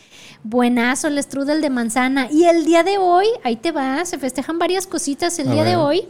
[0.49, 2.29] Buenazo el strudel de manzana.
[2.31, 5.37] Y el día de hoy, ahí te va, se festejan varias cositas.
[5.39, 6.07] El A día de hoy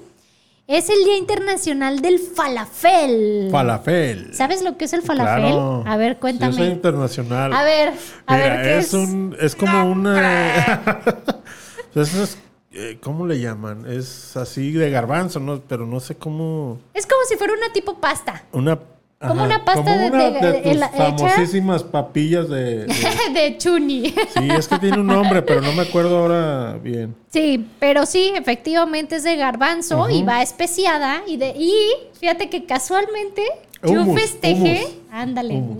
[0.67, 3.49] es el Día Internacional del Falafel.
[3.51, 4.33] Falafel.
[4.35, 5.43] ¿Sabes lo que es el falafel?
[5.53, 5.83] Claro.
[5.87, 6.65] A ver, Yo soy cuéntame.
[6.67, 7.53] internacional.
[7.53, 7.93] A ver,
[8.27, 8.93] a Mira, ver qué es, es.
[8.93, 10.81] un es como una
[11.95, 12.37] Eso es,
[12.73, 13.85] eh, ¿cómo le llaman?
[13.91, 15.61] Es así de garbanzo, ¿no?
[15.67, 18.43] Pero no sé cómo Es como si fuera una tipo pasta.
[18.51, 18.77] una
[19.19, 22.85] Como una pasta como de- una de- de, tus el- hecha- famosísimas papillas de,
[23.33, 24.09] de- chuni.
[24.37, 27.15] Sí, es que tiene un nombre, pero no me acuerdo ahora bien.
[27.31, 31.23] Sí, pero sí, efectivamente es de garbanzo y va especiada.
[31.25, 31.73] Y, de, y
[32.19, 33.41] fíjate que casualmente
[33.83, 34.87] yo festejé.
[35.11, 35.75] Ándale, madre.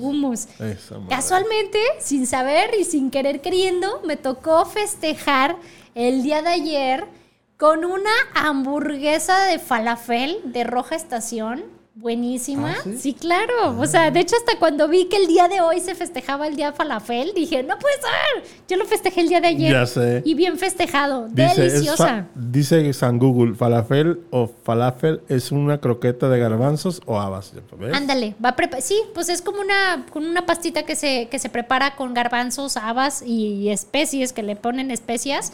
[1.10, 5.58] Casualmente, sin saber y sin querer queriendo, me tocó festejar
[5.94, 7.06] el día de ayer
[7.58, 11.64] con una hamburguesa de falafel de Roja Estación.
[12.00, 12.76] Buenísima.
[12.78, 12.98] ¿Ah, sí?
[13.00, 13.14] sí?
[13.16, 13.80] claro.
[13.80, 16.56] O sea, de hecho, hasta cuando vi que el día de hoy se festejaba el
[16.56, 18.60] día falafel, dije, no puede ser.
[18.68, 19.72] Yo lo festejé el día de ayer.
[19.72, 20.22] Ya sé.
[20.24, 21.28] Y bien festejado.
[21.28, 22.28] Dice, Deliciosa.
[22.36, 27.54] dice San Google, falafel o falafel es una croqueta de garbanzos o habas.
[27.80, 27.96] ¿ves?
[27.96, 31.50] Ándale, va a sí, pues es como una, con una pastita que se, que se
[31.50, 35.52] prepara con garbanzos, habas y especies, que le ponen especias.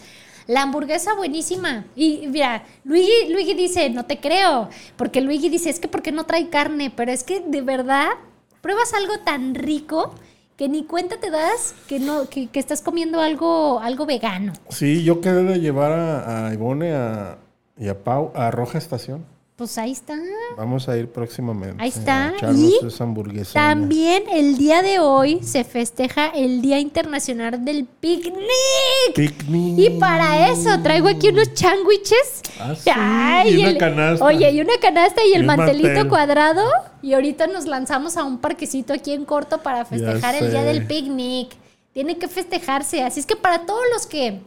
[0.47, 1.85] La hamburguesa buenísima.
[1.95, 6.25] Y mira, Luigi, Luigi dice, no te creo, porque Luigi dice, es que porque no
[6.25, 8.09] trae carne, pero es que de verdad
[8.61, 10.13] pruebas algo tan rico
[10.57, 14.53] que ni cuenta te das que no que, que estás comiendo algo algo vegano.
[14.69, 17.37] Sí, yo quedé de llevar a, a Ivone a,
[17.77, 19.25] y a Pau a Roja Estación.
[19.55, 20.17] Pues ahí está.
[20.57, 21.75] Vamos a ir próximamente.
[21.81, 22.29] Ahí está.
[22.41, 22.73] A Y.
[23.53, 28.33] También el día de hoy se festeja el Día Internacional del Picnic.
[29.15, 29.77] Picnic.
[29.77, 32.41] Y para eso traigo aquí unos sándwiches.
[32.59, 34.25] Ah, sí, y una el- canasta.
[34.25, 36.07] Oye, y una canasta y Y el mantelito mantel.
[36.09, 36.63] cuadrado.
[37.03, 40.87] Y ahorita nos lanzamos a un parquecito aquí en corto para festejar el día del
[40.87, 41.51] picnic.
[41.93, 43.03] Tiene que festejarse.
[43.03, 44.41] Así es que para todos los que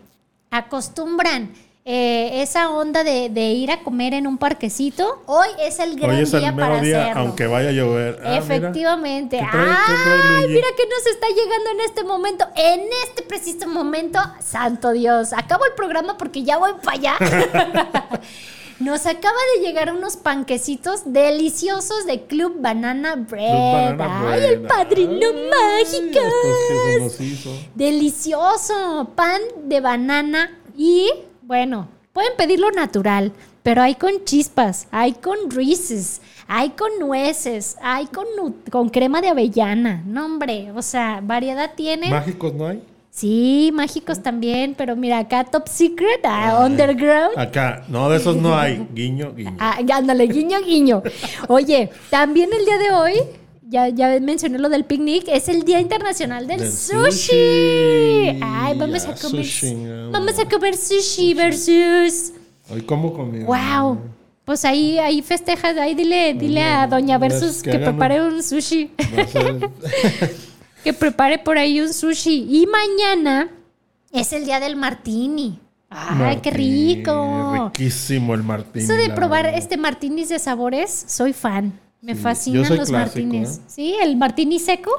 [0.51, 1.53] acostumbran
[1.89, 6.11] eh, esa onda de, de ir a comer en un parquecito, hoy es el gran
[6.17, 7.21] Hoy es día para día, hacerlo.
[7.23, 8.17] aunque vaya a llover.
[8.25, 8.39] Ah, mira.
[8.39, 9.37] Efectivamente.
[9.39, 10.49] ¿Qué trae- qué trae ¡Ay!
[10.49, 12.45] Mira que nos está llegando en este momento.
[12.57, 14.19] En este preciso momento.
[14.41, 15.33] Santo Dios.
[15.33, 17.15] Acabo el programa porque ya voy para allá.
[18.79, 23.87] Nos acaba de llegar unos panquecitos deliciosos de Club Banana Bread.
[23.89, 24.53] Club Banana ¡Ay, Bread.
[24.53, 26.21] el padrino mágico!
[27.75, 29.11] Delicioso.
[29.15, 31.11] Pan de banana y,
[31.47, 33.33] bueno, pueden pedirlo natural,
[33.63, 38.27] pero hay con chispas, hay con Reese's, hay con nueces, hay con,
[38.71, 40.03] con crema de avellana.
[40.07, 42.11] No, hombre, o sea, variedad tienen.
[42.11, 42.83] ¿Mágicos no hay?
[43.11, 47.39] Sí, mágicos también, pero mira, acá Top Secret, ah, Underground.
[47.39, 48.85] Acá, no, de esos no hay.
[48.93, 49.57] Guiño, guiño.
[49.61, 51.03] Ah, ándale, guiño, guiño.
[51.49, 53.15] Oye, también el día de hoy,
[53.69, 57.11] ya, ya mencioné lo del picnic, es el Día Internacional del, Del sushi.
[57.11, 58.41] sushi.
[58.43, 59.77] Ay, vamos a comer sushi,
[60.11, 62.33] Vamos a comer sushi versus.
[62.71, 63.47] Hoy como conmigo.
[63.47, 63.99] Wow.
[64.45, 68.91] Pues ahí, ahí festejas, ahí dile, dile a Doña Versus que prepare un sushi.
[70.85, 72.47] Que prepare por ahí un sushi.
[72.49, 73.49] Y mañana
[74.13, 75.59] es el día del martini.
[75.91, 77.71] ¡Ay, qué rico!
[77.75, 78.85] Riquísimo el martini.
[78.85, 79.59] Eso de probar verdad.
[79.59, 81.73] este martinis de sabores, soy fan.
[82.03, 82.93] Me Sí, fascinan los clásico,
[83.27, 83.57] martinis.
[83.59, 83.61] ¿eh?
[83.67, 84.93] Sí, el martini seco.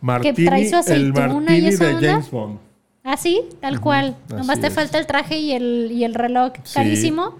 [0.00, 2.08] Martini, trae su el aceituna y esa de onda.
[2.10, 2.58] James Bond.
[3.04, 4.16] Ah, sí, tal cual.
[4.28, 4.72] Nomás te es.
[4.74, 7.38] falta el traje y el, y el reloj carísimo.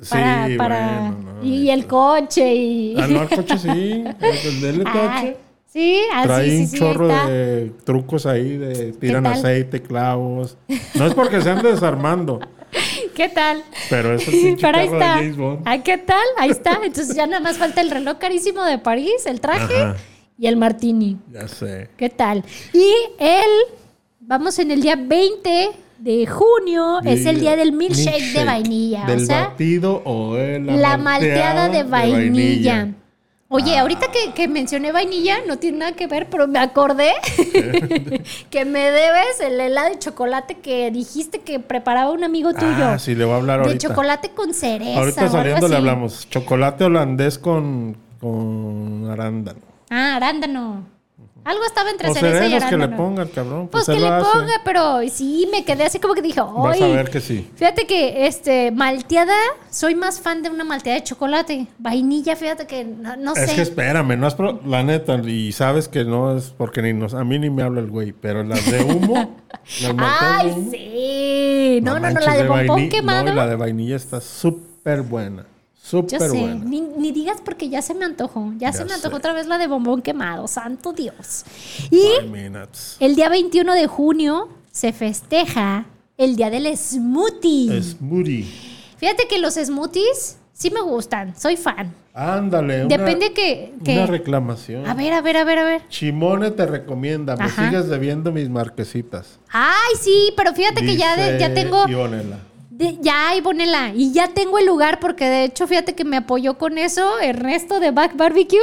[0.00, 2.94] Sí, Para, para, bueno, no, y el esto- coche y...
[3.00, 3.68] Ah, no, el coche sí.
[3.70, 5.36] El, el Ah, coche.
[5.66, 10.58] sí, así Trae sí, un sí, chorro de trucos ahí, de tiran aceite, clavos.
[10.94, 12.40] No es porque se ande desarmando,
[13.16, 13.62] ¿Qué tal?
[13.88, 15.58] pero es el pinche Pero ahí de está.
[15.64, 16.26] Ah, ¿qué tal?
[16.36, 16.78] Ahí está.
[16.84, 19.96] Entonces ya nada más falta el reloj carísimo de París, el traje Ajá.
[20.38, 21.16] y el martini.
[21.32, 21.88] Ya sé.
[21.96, 22.44] ¿Qué tal?
[22.74, 23.50] Y él,
[24.20, 29.06] vamos en el día 20 de junio, es el día del milkshake, de vainilla.
[29.06, 32.88] Del o sea, batido o de la, la malteada de vainilla.
[33.48, 33.82] Oye, Ah.
[33.82, 37.12] ahorita que, que mencioné vainilla, no tiene nada que ver, pero me acordé
[38.50, 42.84] que me debes el helado de chocolate que dijiste que preparaba un amigo tuyo.
[42.84, 43.88] Ah, sí, le voy a hablar de ahorita.
[43.88, 44.98] chocolate con cereza.
[44.98, 46.28] Ahorita saliendo le hablamos.
[46.28, 49.60] Chocolate holandés con, con arándano.
[49.90, 50.95] Ah, arándano.
[51.46, 52.96] Algo estaba entre O cereza y cereros que le arándano.
[53.02, 53.68] pongan, cabrón.
[53.68, 54.30] Pues, Pues, que le lo hace.
[54.32, 56.82] ponga, pero sí, me quedé así como que dije, Vas ¡ay!
[56.82, 57.48] a ver que sí.
[57.54, 59.34] Fíjate que este malteada,
[59.70, 61.66] soy más fan de una malteada de chocolate.
[61.78, 63.54] Vainilla, fíjate que no, no Es sé.
[63.56, 67.14] que espérame, no es pro- la neta, y sabes que no es porque ni nos,
[67.14, 69.36] a mí ni me habla el güey, pero las de humo,
[69.82, 71.80] las malteadas de Ay, humo, sí.
[71.82, 73.24] No, no, no, la de bombón vaini- quemado.
[73.26, 75.46] No, y la de vainilla está súper buena.
[75.92, 76.54] Yo Súper sé, buena.
[76.64, 78.52] ni, ni digas porque ya se me antojó.
[78.58, 79.18] Ya, se me antojó sé.
[79.18, 81.44] otra vez la de bombón quemado, santo Dios.
[81.90, 82.02] Y
[83.00, 85.86] el día 21 de junio se festeja
[86.18, 87.82] el día del smoothie.
[87.82, 88.46] Smoothie.
[88.96, 91.94] Fíjate que los smoothies sí me gustan, soy fan.
[92.14, 92.86] Ándale.
[92.86, 94.86] una- Depende que, que- Una reclamación.
[94.86, 95.82] A ver, a ver, a ver, a ver.
[95.88, 97.66] Chimone te recomienda, me Ajá.
[97.68, 99.38] sigues debiendo mis marquesitas.
[99.50, 101.86] Ay, sí, pero fíjate que ya, de- ya tengo...
[101.86, 102.38] Ionela.
[102.76, 106.58] De- ya, Ivonela, y ya tengo el lugar porque de hecho fíjate que me apoyó
[106.58, 108.58] con eso Ernesto de Back Barbecue.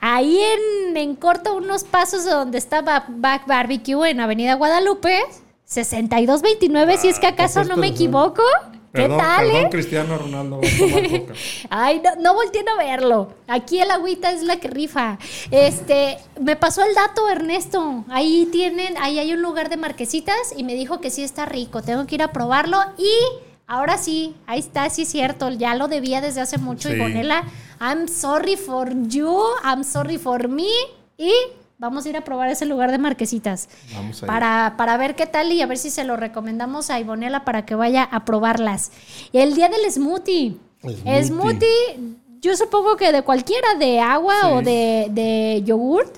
[0.00, 5.20] Ahí en, en corto unos pasos de donde estaba Back Barbecue en Avenida Guadalupe,
[5.64, 8.42] 6229, si es que Ah, acaso pues no me equivoco.
[8.92, 9.68] ¿Qué Perdón, tal, perdón, eh?
[9.70, 10.60] Cristiano Ronaldo.
[11.70, 13.34] Ay, no, no volteen a verlo.
[13.46, 15.18] Aquí el agüita es la que rifa.
[15.50, 18.04] Este, me pasó el dato, Ernesto.
[18.08, 21.82] Ahí tienen, ahí hay un lugar de marquesitas y me dijo que sí está rico.
[21.82, 23.10] Tengo que ir a probarlo y
[23.66, 25.50] ahora sí, ahí está, sí es cierto.
[25.50, 26.88] Ya lo debía desde hace mucho.
[26.88, 26.94] Sí.
[26.94, 27.44] Y Gonela,
[27.80, 30.70] I'm sorry for you, I'm sorry for me.
[31.18, 31.30] Y
[31.78, 33.68] vamos a ir a probar ese lugar de marquesitas.
[33.94, 34.28] Vamos a ir.
[34.28, 37.64] Para, para ver qué tal y a ver si se lo recomendamos a Ivonela para
[37.64, 38.90] que vaya a probarlas.
[39.32, 40.56] El día del smoothie.
[40.82, 41.24] Smoothie.
[41.24, 44.46] Smoothie, yo supongo que de cualquiera, de agua Sí.
[44.52, 46.16] o de, de yogurt,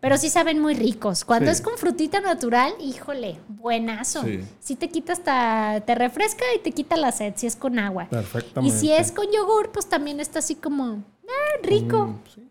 [0.00, 1.24] pero sí saben muy ricos.
[1.24, 1.52] Cuando Sí.
[1.52, 4.22] es con frutita natural, híjole, buenazo.
[4.22, 4.40] Sí.
[4.60, 8.04] Sí te quita hasta, te refresca y te quita la sed si es con agua.
[8.04, 8.78] Y Perfectamente.
[8.78, 12.48] si es con yogur, pues también está así como, ah, rico Mm, sí.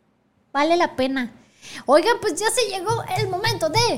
[0.52, 1.32] vale la pena.
[1.86, 3.96] Oigan, pues ya se llegó el momento de,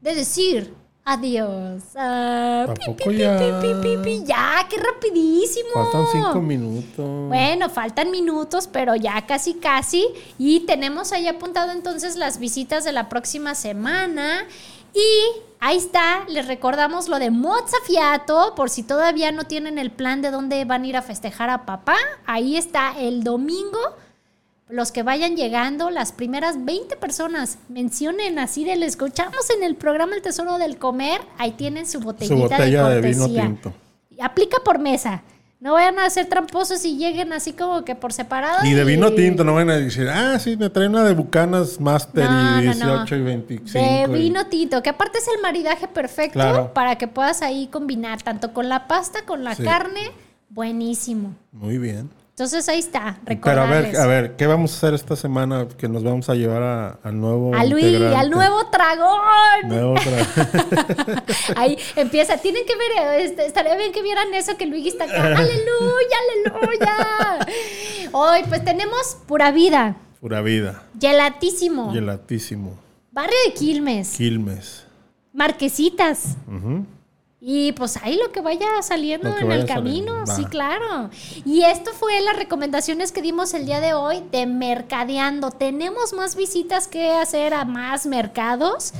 [0.00, 0.74] de decir
[1.06, 1.82] adiós.
[1.94, 3.38] Ah, pi, Tampoco pi, pi, ya.
[3.38, 5.68] pi, pi, pi, ya, qué rapidísimo.
[5.72, 7.28] Faltan cinco minutos.
[7.28, 10.06] Bueno, faltan minutos, pero ya casi casi.
[10.36, 14.46] Y tenemos ahí apuntado entonces las visitas de la próxima semana.
[14.92, 20.22] Y ahí está, les recordamos lo de Mozzafiato, por si todavía no tienen el plan
[20.22, 21.96] de dónde van a ir a festejar a papá.
[22.26, 23.78] Ahí está el domingo.
[24.68, 29.76] Los que vayan llegando, las primeras 20 personas, mencionen así de lo escuchamos en el
[29.76, 33.72] programa El Tesoro del Comer, ahí tienen su botellita Su botella de de vino tinto.
[34.20, 35.22] Aplica por mesa.
[35.60, 38.66] No vayan a ser tramposos y lleguen así como que por separado.
[38.66, 41.80] Y de vino tinto, no van a decir, ah, sí, me trae una de Bucanas
[41.80, 43.20] Master No, y no, 18 no.
[43.22, 43.78] y 25.
[43.78, 46.74] De y- vino tinto, que aparte es el maridaje perfecto Claro.
[46.74, 49.62] para que puedas ahí combinar tanto con la pasta, con la Sí.
[49.64, 50.10] carne.
[50.50, 51.34] Buenísimo.
[51.52, 52.10] Muy bien.
[52.38, 53.98] Entonces ahí está, Pero a ver, recordarles.
[53.98, 57.18] a ver, ¿qué vamos a hacer esta semana que nos vamos a llevar a- al
[57.18, 58.14] nuevo A Luis, integrante?
[58.18, 59.68] al nuevo dragón.
[59.68, 61.22] Nuevo tra-
[61.56, 62.36] Ahí empieza.
[62.36, 65.28] Tienen que ver, este, estaría bien que vieran eso que Luigi está acá.
[65.28, 66.16] ¡Aleluya,
[66.52, 67.46] aleluya!
[68.12, 69.96] Hoy, pues tenemos pura vida.
[70.20, 70.82] Pura vida.
[71.00, 71.90] Gelatísimo.
[71.94, 72.78] Gelatísimo.
[73.12, 74.10] Barrio de Quilmes.
[74.14, 74.84] Quilmes.
[75.32, 76.36] Marquesitas.
[76.46, 76.84] Ujú.
[77.48, 81.10] Y pues ahí lo que vaya saliendo que en el camino, saliendo, sí, claro.
[81.44, 85.52] Y esto fue las recomendaciones que dimos el día de hoy de mercadeando.
[85.52, 88.94] Tenemos más visitas que hacer a más mercados,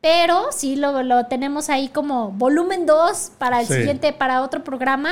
[0.00, 3.74] pero sí lo, lo tenemos ahí como volumen 2 para el Sí.
[3.74, 5.10] siguiente, para otro programa.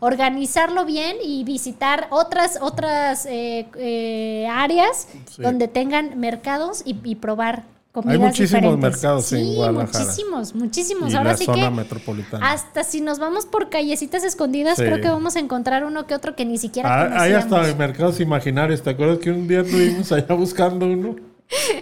[0.00, 5.40] Organizarlo bien y visitar otras, otras eh, eh, áreas Sí.
[5.40, 7.64] donde tengan mercados y, y probar
[8.02, 8.90] comidas Hay muchísimos diferentes.
[9.02, 9.98] mercados en Sí, Guadalajara.
[10.04, 11.12] muchísimos, muchísimos.
[11.12, 12.50] Y Ahora la sí zona que metropolitana.
[12.50, 14.84] hasta si nos vamos por callecitas escondidas, Sí.
[14.84, 18.20] creo que vamos a encontrar uno que otro que ni siquiera Ah, hay hasta mercados
[18.20, 18.82] imaginarios.
[18.82, 21.16] ¿Te acuerdas que un día estuvimos allá buscando uno?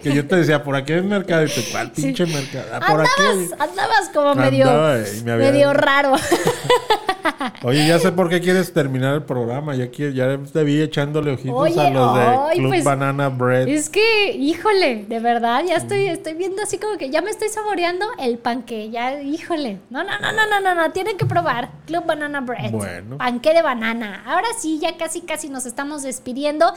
[0.01, 1.45] Que yo te decía, por aquí hay mercado.
[1.45, 2.67] Y tú, ¿cuál pinche mercado?
[2.73, 3.01] Ah, por.
[3.01, 6.13] Andabas, andabas como medio, Andaba y me había- medio raro.
[7.63, 9.75] Oye, ya sé por qué quieres terminar el programa.
[9.75, 13.29] Ya, quiero, ya te vi echándole ojitos Oye, a los de ay, Club pues, Banana
[13.29, 13.69] Bread.
[13.69, 17.49] Es que, híjole, de verdad, ya estoy, estoy viendo así como que ya me estoy
[17.49, 18.91] saboreando el panque.
[18.91, 19.79] Ya, híjole.
[19.91, 20.93] No, no, no, no, no, no, no.
[20.93, 22.71] Tienen que probar Club Banana Bread.
[22.71, 23.19] Bueno.
[23.19, 24.23] Panque de banana.
[24.27, 26.73] Ahora sí, ya casi, casi nos estamos despidiendo.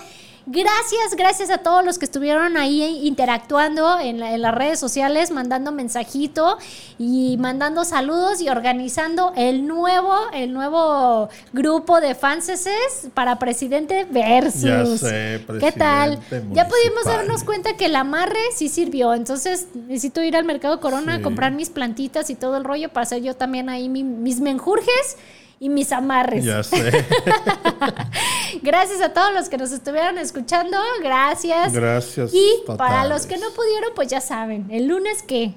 [0.45, 5.30] Gracias, gracias a todos los que estuvieron ahí interactuando en, la- en las redes sociales,
[5.30, 6.58] mandando mensajito
[6.97, 10.12] y mandando saludos y organizando el nuevo,
[10.44, 14.62] el nuevo grupo de fanses para presidente versus.
[14.62, 16.18] Ya sé, ¿Qué tal?
[16.18, 19.14] presidente Ya pudimos darnos cuenta que el amarre sí sirvió.
[19.14, 21.20] Entonces necesito ir al mercado Corona Sí.
[21.20, 24.40] a comprar mis plantitas y todo el rollo para hacer yo también ahí mi- mis
[24.40, 25.18] menjurjes
[25.60, 26.46] y mis amarres.
[26.46, 27.06] Ya sé.
[28.62, 30.78] Gracias a todos los que nos estuvieron escuchando.
[31.04, 31.74] Gracias.
[31.74, 32.32] Gracias.
[32.34, 32.78] Y totales.
[32.78, 34.68] para los que no pudieron, pues ya saben.
[34.72, 35.54] El lunes, ¿qué?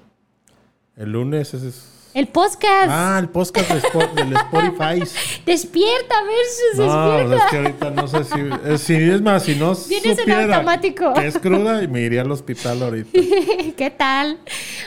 [0.97, 1.89] El lunes es.
[2.14, 2.88] El podcast.
[2.90, 5.02] Ah, el podcast de del Spotify.
[5.46, 7.36] Despierta, versus, No, pues despierta.
[7.44, 8.40] es que ahorita no sé si.
[8.70, 11.14] eh, si es más, si no Vienes en automático.
[11.14, 13.10] que es cruda, y me iría al hospital ahorita.
[13.76, 14.38] ¿Qué tal?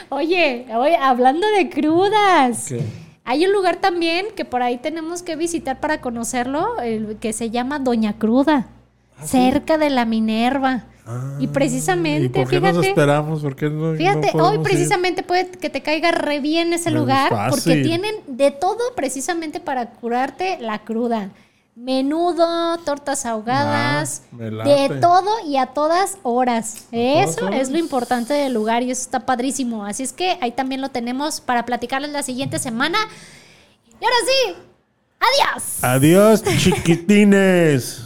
[0.08, 2.72] Oye, oye, hablando de crudas.
[3.24, 7.50] Hay un lugar también que por ahí tenemos que visitar para conocerlo, el que se
[7.50, 8.68] llama Doña Cruda,
[9.24, 10.84] cerca de la Minerva.
[11.38, 13.42] Y ¿Y precisamente, por qué nos fíjate, esperamos?
[13.42, 14.62] ¿Por qué no, no fíjate, hoy ir?
[14.62, 19.60] precisamente puede que te caiga re bien ese Es lugar porque tienen de todo precisamente
[19.60, 21.30] para curarte la cruda.
[21.76, 26.86] Menudo, tortas ahogadas, Ah, de todo y a todas horas.
[26.90, 29.84] Eso es lo importante del lugar y eso está padrísimo.
[29.84, 32.98] Así es que ahí también lo tenemos para platicarles la siguiente semana.
[34.00, 34.54] Y ahora sí,
[35.20, 35.84] adiós.
[35.84, 38.02] Adiós, chiquitines.